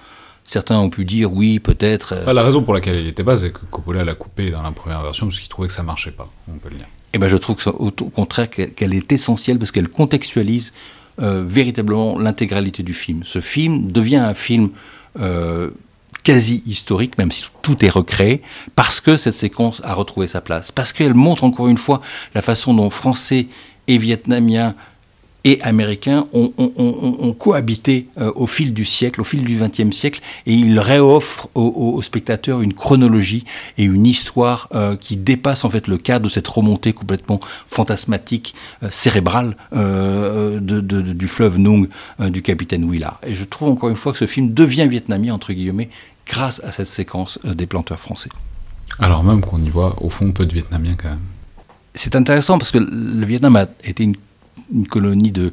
Certains 0.47 0.79
ont 0.79 0.91
pu 0.91 1.05
dire 1.05 1.33
oui, 1.33 1.59
peut-être. 1.59 2.15
Euh... 2.15 2.33
la 2.33 2.43
raison 2.43 2.63
pour 2.63 2.73
laquelle 2.73 2.99
il 3.01 3.05
n'était 3.05 3.25
pas, 3.25 3.37
c'est 3.37 3.51
que 3.51 3.59
Coppola 3.71 4.05
l'a 4.05 4.15
coupé 4.15 4.51
dans 4.51 4.63
la 4.63 4.71
première 4.71 5.03
version 5.03 5.27
parce 5.27 5.41
qu'il 5.41 5.49
trouvait 5.49 5.69
que 5.69 5.75
ça 5.75 5.83
marchait 5.83 6.13
pas. 6.13 6.29
On 6.49 6.59
peut 6.59 6.69
le 6.71 6.77
dire. 6.77 6.87
Eh 7.13 7.19
ben, 7.19 7.29
je 7.29 7.37
trouve 7.37 7.57
que 7.57 7.63
ça, 7.63 7.71
au, 7.71 7.91
contraire 7.91 8.49
qu'elle 8.49 8.95
est 8.95 9.11
essentielle 9.11 9.59
parce 9.59 9.73
qu'elle 9.73 9.89
contextualise 9.89 10.73
euh, 11.21 11.43
véritablement 11.45 12.19
l'intégralité 12.19 12.83
du 12.83 12.95
film. 12.95 13.23
Ce 13.25 13.41
film 13.41 13.91
devient 13.91 14.17
un 14.17 14.35
film 14.35 14.71
euh, 15.19 15.71
quasi 16.27 16.61
historique, 16.67 17.17
même 17.19 17.31
si 17.31 17.45
tout 17.62 17.85
est 17.85 17.89
recréé, 17.89 18.43
parce 18.75 19.01
que 19.01 19.17
cette 19.17 19.35
séquence 19.35 19.81
a 19.85 19.95
retrouvé 19.95 20.27
sa 20.27 20.41
place, 20.41 20.73
parce 20.73 20.93
qu'elle 20.93 21.15
montre 21.15 21.45
encore 21.45 21.69
une 21.69 21.79
fois 21.79 22.03
la 22.35 22.43
façon 22.43 22.75
dont 22.75 22.91
Français 22.91 23.47
et 23.87 23.97
Vietnamiens 23.97 24.75
et 25.45 25.62
américains 25.62 26.27
ont, 26.33 26.51
cohabité 27.39 28.09
euh, 28.19 28.33
au 28.35 28.49
fil 28.49 28.75
du 28.75 28.85
siècle, 28.85 29.21
au 29.21 29.25
fil 29.25 29.45
du 29.45 29.57
XXe 29.57 29.95
siècle, 29.95 30.21
et 30.47 30.53
ils 30.53 30.81
réoffrent 30.81 31.49
aux, 31.55 32.03
spectateurs 32.03 32.61
une 32.61 32.75
chronologie 32.75 33.45
et 33.79 33.85
une 33.85 34.05
histoire 34.05 34.69
euh, 34.75 34.97
qui 34.97 35.17
dépasse 35.17 35.65
en 35.65 35.71
fait 35.71 35.87
le 35.87 35.97
cadre 35.97 36.25
de 36.25 36.31
cette 36.31 36.49
remontée 36.49 36.93
complètement 36.93 37.39
fantasmatique, 37.69 38.57
euh, 38.83 38.89
cérébrale 38.91 39.57
du 40.61 41.29
fleuve 41.29 41.59
Nung 41.59 41.89
du 42.19 42.43
capitaine 42.43 42.91
Willard. 42.91 43.21
Et 43.25 43.37
je 43.37 43.45
trouve 43.45 43.69
encore 43.69 43.91
une 43.91 43.97
fois 43.97 44.11
que 44.11 44.19
ce 44.19 44.27
film 44.27 44.53
devient 44.53 44.89
vietnamien 44.89 45.33
entre 45.33 45.53
guillemets 45.53 45.89
grâce 46.27 46.61
à 46.65 46.73
cette 46.73 46.89
séquence 46.89 47.39
euh, 47.45 47.55
des 47.55 47.67
planteurs 47.67 48.01
français. 48.01 48.31
Alors 48.99 49.25
même 49.25 49.41
qu'on 49.41 49.62
y 49.62 49.69
voit 49.69 49.95
au 50.03 50.11
fond 50.11 50.33
peu 50.33 50.47
de 50.47 50.55
Vietnamiens 50.55 50.97
quand 51.01 51.11
même. 51.11 51.21
C'est 51.95 52.15
intéressant 52.15 52.59
parce 52.59 52.71
que 52.71 52.79
le 52.79 53.27
Vietnam 53.27 53.57
a 53.57 53.67
été 53.85 54.05
une 54.05 54.17
une 54.73 54.87
colonie 54.87 55.31
de 55.31 55.53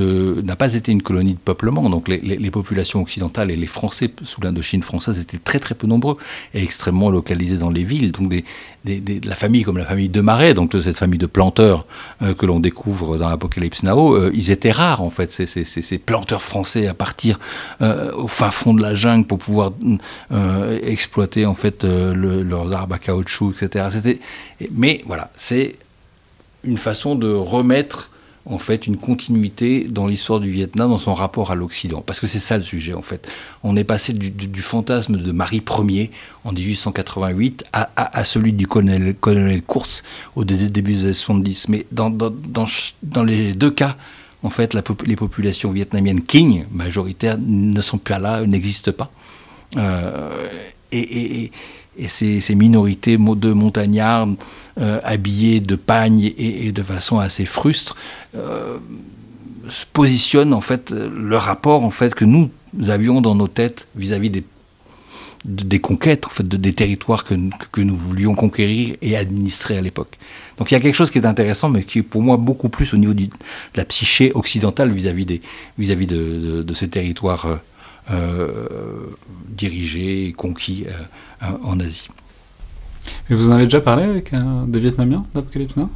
n'a 0.00 0.56
pas 0.56 0.74
été 0.74 0.92
une 0.92 1.02
colonie 1.02 1.34
de 1.34 1.38
peuplement. 1.38 1.88
Donc 1.88 2.08
les, 2.08 2.50
populations 2.50 3.00
occidentales 3.00 3.50
et 3.50 3.56
les 3.56 3.66
Français 3.66 4.10
sous 4.24 4.40
l'Indochine 4.40 4.82
française 4.82 5.18
étaient 5.18 5.38
très 5.38 5.58
très 5.58 5.74
peu 5.74 5.86
nombreux 5.86 6.16
et 6.54 6.62
extrêmement 6.62 7.10
localisés 7.10 7.56
dans 7.56 7.70
les 7.70 7.84
villes. 7.84 8.12
Donc 8.12 8.32
la 8.84 9.34
famille 9.34 9.62
comme 9.62 9.78
la 9.78 9.86
famille 9.86 10.08
de 10.08 10.20
Marais, 10.20 10.54
donc 10.54 10.72
cette 10.82 10.98
famille 10.98 11.18
de 11.18 11.26
planteurs 11.26 11.86
euh, 12.22 12.34
que 12.34 12.46
l'on 12.46 12.60
découvre 12.60 13.16
dans 13.16 13.28
l'Apocalypse 13.28 13.82
Now, 13.84 14.14
euh, 14.14 14.30
ils 14.34 14.50
étaient 14.50 14.70
rares 14.70 15.02
en 15.02 15.10
fait, 15.10 15.30
ces, 15.30 15.46
ces, 15.46 15.98
planteurs 15.98 16.42
français 16.42 16.86
à 16.86 16.94
partir 16.94 17.38
euh, 17.80 18.12
au 18.12 18.28
fin 18.28 18.50
fond 18.50 18.74
de 18.74 18.82
la 18.82 18.94
jungle 18.94 19.26
pour 19.26 19.38
pouvoir 19.38 19.72
exploiter 20.82 21.46
en 21.46 21.54
fait 21.54 21.84
le, 21.84 22.42
leurs 22.42 22.72
arbres 22.74 22.94
à 22.94 22.98
caoutchouc, 22.98 23.54
etc. 23.60 23.88
Mais 24.72 25.02
voilà, 25.06 25.30
c'est 25.36 25.76
une 26.64 26.76
façon 26.76 27.14
de 27.14 27.32
remettre 27.32 28.11
en 28.46 28.58
fait 28.58 28.86
une 28.86 28.96
continuité 28.96 29.86
dans 29.88 30.06
l'histoire 30.06 30.40
du 30.40 30.50
Vietnam, 30.50 30.90
dans 30.90 30.98
son 30.98 31.14
rapport 31.14 31.50
à 31.50 31.54
l'Occident. 31.54 32.02
Parce 32.04 32.20
que 32.20 32.26
c'est 32.26 32.40
ça 32.40 32.56
le 32.56 32.62
sujet, 32.62 32.94
en 32.94 33.02
fait. 33.02 33.28
On 33.62 33.76
est 33.76 33.84
passé 33.84 34.12
du, 34.12 34.62
fantasme 34.62 35.16
de 35.16 35.32
Marie 35.32 35.62
Ier 35.88 36.10
en 36.44 36.52
1888 36.52 37.64
à, 37.72 37.90
à, 37.96 38.24
celui 38.24 38.52
du 38.52 38.66
colonel, 38.66 39.14
colonel 39.14 39.62
Kurtz 39.62 40.02
au 40.34 40.44
début 40.44 40.92
des 40.92 41.04
années 41.04 41.14
70. 41.14 41.68
Mais 41.68 41.86
dans, 41.92 42.10
dans, 42.10 42.32
dans, 43.02 43.22
les 43.22 43.52
deux 43.52 43.70
cas, 43.70 43.96
en 44.42 44.50
fait, 44.50 44.76
les 45.06 45.16
populations 45.16 45.70
vietnamiennes 45.70 46.22
king, 46.22 46.64
majoritaires, 46.72 47.38
ne 47.38 47.80
sont 47.80 47.98
plus 47.98 48.18
là, 48.18 48.44
n'existent 48.44 48.92
pas. 48.92 49.10
et, 50.90 51.52
ces, 52.08 52.54
minorités 52.54 53.16
de 53.16 53.52
montagnards 53.52 54.28
habillés 54.76 55.60
de 55.60 55.76
pagne 55.76 56.32
et, 56.36 56.72
de 56.72 56.82
façon 56.82 57.18
assez 57.18 57.44
frustre 57.44 57.96
se 58.34 59.86
positionnent 59.92 60.54
en 60.54 60.60
fait 60.60 60.90
le 60.90 61.36
rapport 61.36 61.84
en 61.84 61.90
fait 61.90 62.14
que 62.14 62.24
nous 62.24 62.50
avions 62.88 63.20
dans 63.20 63.34
nos 63.34 63.48
têtes 63.48 63.86
vis-à-vis 63.94 64.30
des 65.44 65.80
conquêtes, 65.80 66.26
en 66.26 66.30
fait, 66.30 66.46
des 66.46 66.72
territoires 66.72 67.24
que, 67.24 67.34
nous 67.34 67.96
voulions 67.96 68.34
conquérir 68.34 68.96
et 69.02 69.16
administrer 69.16 69.76
à 69.76 69.80
l'époque. 69.80 70.18
Donc 70.58 70.70
il 70.70 70.74
y 70.74 70.76
a 70.76 70.80
quelque 70.80 70.94
chose 70.94 71.10
qui 71.10 71.18
est 71.18 71.26
intéressant, 71.26 71.68
mais 71.68 71.82
qui 71.82 71.98
est 71.98 72.02
pour 72.02 72.22
moi 72.22 72.36
beaucoup 72.36 72.68
plus 72.68 72.94
au 72.94 72.96
niveau 72.96 73.14
de 73.14 73.28
la 73.74 73.84
psyché 73.84 74.32
occidentale 74.34 74.92
vis-à-vis 74.92 75.26
des, 75.26 75.42
vis-à-vis 75.78 76.06
de, 76.06 76.62
de, 76.62 76.74
ces 76.74 76.88
territoires 76.88 77.46
euh, 77.46 77.54
euh, 77.54 77.56
dirigés 79.48 80.26
et 80.26 80.32
conquis 80.32 80.86
euh, 80.88 81.46
en 81.62 81.78
Asie. 81.80 82.08
Et 83.30 83.34
vous 83.34 83.50
en 83.50 83.54
avez 83.54 83.64
déjà 83.64 83.80
parlé 83.80 84.04
avec 84.04 84.32
des 84.66 84.80
Vietnamiens 84.80 85.24
d'Apocalypse 85.34 85.76
Now? 85.76 85.90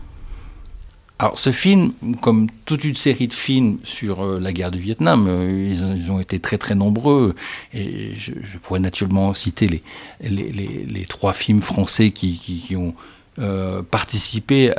Alors 1.18 1.38
ce 1.38 1.50
film, 1.50 1.92
comme 2.20 2.48
toute 2.66 2.84
une 2.84 2.94
série 2.94 3.26
de 3.26 3.32
films 3.32 3.78
sur 3.84 4.22
euh, 4.22 4.38
la 4.38 4.52
guerre 4.52 4.70
du 4.70 4.78
Vietnam, 4.78 5.26
euh, 5.28 5.72
ils, 5.72 6.10
ont 6.10 6.20
été 6.20 6.40
très 6.40 6.58
très 6.58 6.74
nombreux 6.74 7.34
et 7.72 8.12
je, 8.18 8.32
pourrais 8.58 8.80
naturellement 8.80 9.32
citer 9.32 9.66
les, 9.66 9.82
les, 10.20 10.52
les, 10.52 11.06
trois 11.06 11.32
films 11.32 11.62
français 11.62 12.10
qui, 12.10 12.36
qui, 12.36 12.76
ont 12.76 12.94
euh, 13.38 13.82
participé 13.82 14.74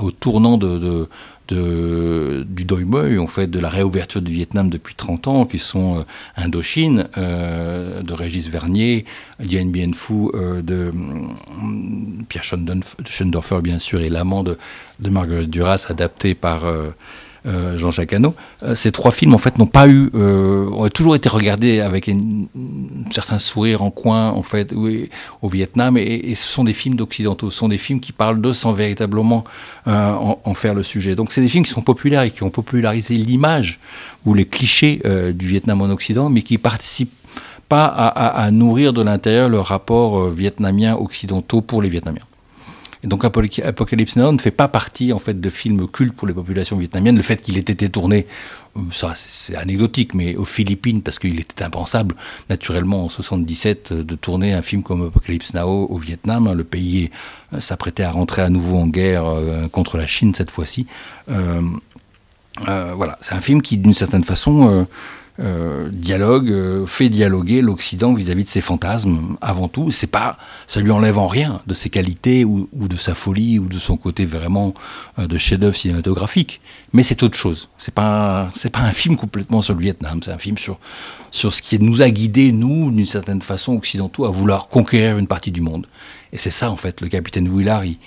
au 0.00 0.12
tournant 0.12 0.58
de, 0.58 0.78
de, 0.78 1.08
du 1.52 2.64
Doi 2.64 2.80
Moi, 2.84 3.18
en 3.18 3.26
fait, 3.26 3.46
de 3.46 3.58
la 3.58 3.68
réouverture 3.68 4.22
du 4.22 4.32
Vietnam 4.32 4.70
depuis 4.70 4.94
30 4.94 5.28
ans, 5.28 5.46
qui 5.46 5.58
sont 5.58 6.00
euh, 6.00 6.02
Indochine, 6.36 7.08
euh, 7.16 8.02
de 8.02 8.12
Régis 8.12 8.48
Vernier, 8.48 9.04
Dien 9.38 9.66
Bien 9.66 9.92
Phu, 9.92 10.28
euh, 10.34 10.62
de 10.62 10.92
Pierre 12.28 12.44
Schoendorfer, 12.44 13.60
bien 13.62 13.78
sûr, 13.78 14.00
et 14.00 14.08
L'amant 14.08 14.42
de, 14.42 14.58
de 15.00 15.10
Marguerite 15.10 15.50
Duras, 15.50 15.86
adapté 15.88 16.34
par 16.34 16.62
euh, 17.46 17.78
Jean-Jacques 17.78 18.12
Hano. 18.12 18.34
Euh, 18.62 18.74
ces 18.74 18.92
trois 18.92 19.10
films, 19.12 19.34
en 19.34 19.38
fait, 19.38 19.58
n'ont 19.58 19.66
pas 19.66 19.88
eu, 19.88 20.10
euh, 20.14 20.68
ont 20.70 20.88
toujours 20.88 21.14
été 21.14 21.28
regardés 21.28 21.80
avec 21.80 22.08
un 22.08 22.18
certain 23.12 23.38
sourire 23.38 23.82
en 23.82 23.90
coin, 23.90 24.30
en 24.30 24.42
fait, 24.42 24.72
au 25.42 25.48
Vietnam, 25.48 25.96
et, 25.96 26.34
ce 26.34 26.48
sont 26.48 26.64
des 26.64 26.74
films 26.74 26.96
d'occidentaux, 26.96 27.50
ce 27.50 27.58
sont 27.58 27.68
des 27.68 27.78
films 27.78 28.00
qui 28.00 28.12
parlent 28.12 28.40
d'eux 28.40 28.52
sans 28.52 28.72
véritablement 28.72 29.44
en, 29.86 30.54
faire 30.54 30.74
le 30.74 30.82
sujet. 30.82 31.14
Donc, 31.14 31.32
c'est 31.32 31.40
des 31.40 31.48
films 31.48 31.64
qui 31.64 31.72
sont 31.72 31.82
populaires 31.82 32.22
et 32.22 32.30
qui 32.30 32.42
ont 32.42 32.50
popularisé 32.50 33.14
l'image 33.14 33.78
ou 34.26 34.34
les 34.34 34.44
clichés 34.44 35.00
du 35.34 35.46
Vietnam 35.46 35.80
en 35.82 35.90
Occident, 35.90 36.28
mais 36.28 36.42
qui 36.42 36.58
participent 36.58 37.12
pas 37.68 37.86
à 37.86 38.50
nourrir 38.50 38.92
de 38.92 39.02
l'intérieur 39.02 39.48
le 39.48 39.60
rapport 39.60 40.28
vietnamien 40.30 40.94
occidentaux 40.96 41.60
pour 41.60 41.82
les 41.82 41.88
Vietnamiens. 41.88 42.22
Donc 43.02 43.24
Apocalypse 43.24 44.16
Now 44.16 44.32
ne 44.32 44.38
fait 44.38 44.50
pas 44.50 44.68
partie 44.68 45.12
en 45.12 45.18
fait 45.18 45.40
de 45.40 45.50
films 45.50 45.88
cultes 45.88 46.14
pour 46.14 46.28
les 46.28 46.34
populations 46.34 46.76
vietnamiennes. 46.76 47.16
Le 47.16 47.22
fait 47.22 47.40
qu'il 47.40 47.56
ait 47.56 47.60
été 47.60 47.88
tourné, 47.88 48.26
euh, 48.76 48.80
ça 48.92 49.14
c'est 49.16 49.56
anecdotique, 49.56 50.12
mais 50.12 50.36
aux 50.36 50.44
Philippines 50.44 51.00
parce 51.00 51.18
qu'il 51.18 51.40
était 51.40 51.64
impensable 51.64 52.14
naturellement 52.50 53.04
en 53.06 53.08
77 53.08 53.92
euh, 53.92 54.02
de 54.02 54.14
tourner 54.16 54.52
un 54.52 54.60
film 54.60 54.82
comme 54.82 55.06
Apocalypse 55.06 55.54
Now 55.54 55.86
au 55.86 55.96
Vietnam. 55.96 56.52
Le 56.52 56.64
pays 56.64 57.10
euh, 57.54 57.60
s'apprêtait 57.60 58.02
à 58.02 58.10
rentrer 58.10 58.42
à 58.42 58.50
nouveau 58.50 58.76
en 58.76 58.86
guerre 58.86 59.24
contre 59.72 59.96
la 59.96 60.06
Chine 60.06 60.34
cette 60.34 60.50
fois-ci. 60.50 60.86
voilà, 61.26 63.18
c'est 63.22 63.34
un 63.34 63.40
film 63.40 63.62
qui 63.62 63.78
d'une 63.78 63.94
certaine 63.94 64.24
façon 64.24 64.86
euh, 65.40 65.88
dialogue, 65.90 66.50
euh, 66.50 66.84
fait 66.84 67.08
dialoguer 67.08 67.62
l'Occident 67.62 68.12
vis-à-vis 68.12 68.44
de 68.44 68.48
ses 68.48 68.60
fantasmes 68.60 69.36
avant 69.40 69.68
tout. 69.68 69.90
C'est 69.90 70.06
pas, 70.06 70.36
ça 70.66 70.80
lui 70.80 70.90
enlève 70.90 71.18
en 71.18 71.28
rien 71.28 71.60
de 71.66 71.72
ses 71.72 71.88
qualités 71.88 72.44
ou, 72.44 72.68
de 72.74 72.96
sa 72.96 73.14
folie 73.14 73.58
ou 73.58 73.66
de 73.66 73.78
son 73.78 73.96
côté 73.96 74.26
vraiment 74.26 74.74
euh, 75.18 75.26
de 75.26 75.38
chef-d'œuvre 75.38 75.76
cinématographique. 75.76 76.60
Mais 76.92 77.02
c'est 77.02 77.22
autre 77.22 77.38
chose. 77.38 77.68
C'est 77.78 77.94
pas, 77.94 78.50
c'est 78.54 78.70
pas 78.70 78.80
un 78.80 78.92
film 78.92 79.16
complètement 79.16 79.62
sur 79.62 79.74
le 79.74 79.80
Vietnam. 79.80 80.20
C'est 80.22 80.32
un 80.32 80.38
film 80.38 80.58
sur 80.58 80.78
sur 81.30 81.54
ce 81.54 81.62
qui 81.62 81.78
nous 81.78 82.02
a 82.02 82.10
guidés 82.10 82.52
nous 82.52 82.90
d'une 82.90 83.06
certaine 83.06 83.40
façon 83.40 83.74
occidentaux 83.74 84.24
à 84.24 84.30
vouloir 84.30 84.68
conquérir 84.68 85.16
une 85.16 85.28
partie 85.28 85.52
du 85.52 85.60
monde. 85.60 85.86
Et 86.32 86.38
c'est 86.38 86.50
ça 86.50 86.70
en 86.70 86.76
fait. 86.76 87.00
Le 87.00 87.08
capitaine 87.08 87.48
Willard, 87.48 87.84
il, 87.84 87.98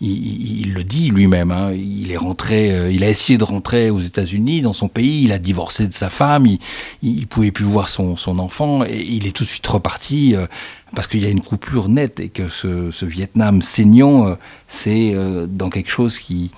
il, 0.00 0.74
le 0.74 0.84
dit 0.84 1.10
lui-même. 1.10 1.50
Hein. 1.50 1.72
il 1.72 2.12
est 2.12 2.16
rentré, 2.16 2.70
euh, 2.70 2.90
il 2.90 3.02
a 3.02 3.08
essayé 3.08 3.38
de 3.38 3.44
rentrer 3.44 3.90
aux 3.90 4.00
États-Unis, 4.00 4.60
dans 4.60 4.72
son 4.72 4.88
pays. 4.88 5.24
Il 5.24 5.32
a 5.32 5.38
divorcé 5.38 5.88
de 5.88 5.92
sa 5.92 6.10
femme. 6.10 6.46
Il, 6.46 6.58
il 7.02 7.26
pouvait 7.26 7.50
plus 7.50 7.64
voir 7.64 7.88
son, 7.88 8.16
enfant 8.38 8.84
et 8.84 9.00
il 9.00 9.26
est 9.26 9.32
tout 9.32 9.44
de 9.44 9.48
suite 9.48 9.66
reparti 9.66 10.36
euh, 10.36 10.46
parce 10.94 11.08
qu'il 11.08 11.22
y 11.22 11.26
a 11.26 11.30
une 11.30 11.42
coupure 11.42 11.88
nette 11.88 12.20
et 12.20 12.28
que 12.28 12.48
ce, 12.48 13.04
Vietnam 13.04 13.62
saignant, 13.62 14.28
euh, 14.28 14.34
c'est 14.68 15.14
dans 15.48 15.70
quelque 15.70 15.90
chose 15.90 16.18
qui 16.18 16.50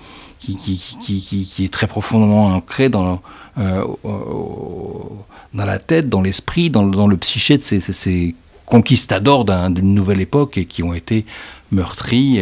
est 0.47 1.71
très 1.71 1.87
profondément 1.87 2.47
ancré 2.47 2.89
dans, 2.89 3.21
la 3.55 5.79
tête, 5.79 6.09
dans 6.09 6.21
l'esprit, 6.21 6.69
dans, 6.69 7.07
le 7.07 7.17
psyché 7.17 7.57
de 7.57 7.63
ces 7.63 8.35
conquistadors 8.65 9.45
d'une 9.45 9.95
nouvelle 9.95 10.21
époque 10.21 10.57
et 10.57 10.65
qui 10.65 10.83
ont 10.83 10.93
été 10.93 11.25
meurtris 11.71 12.41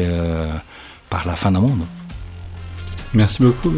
par 1.10 1.26
la 1.26 1.36
fin 1.36 1.52
d'un 1.52 1.62
monde. 1.62 1.86
Merci 3.14 3.42
beaucoup. 3.42 3.72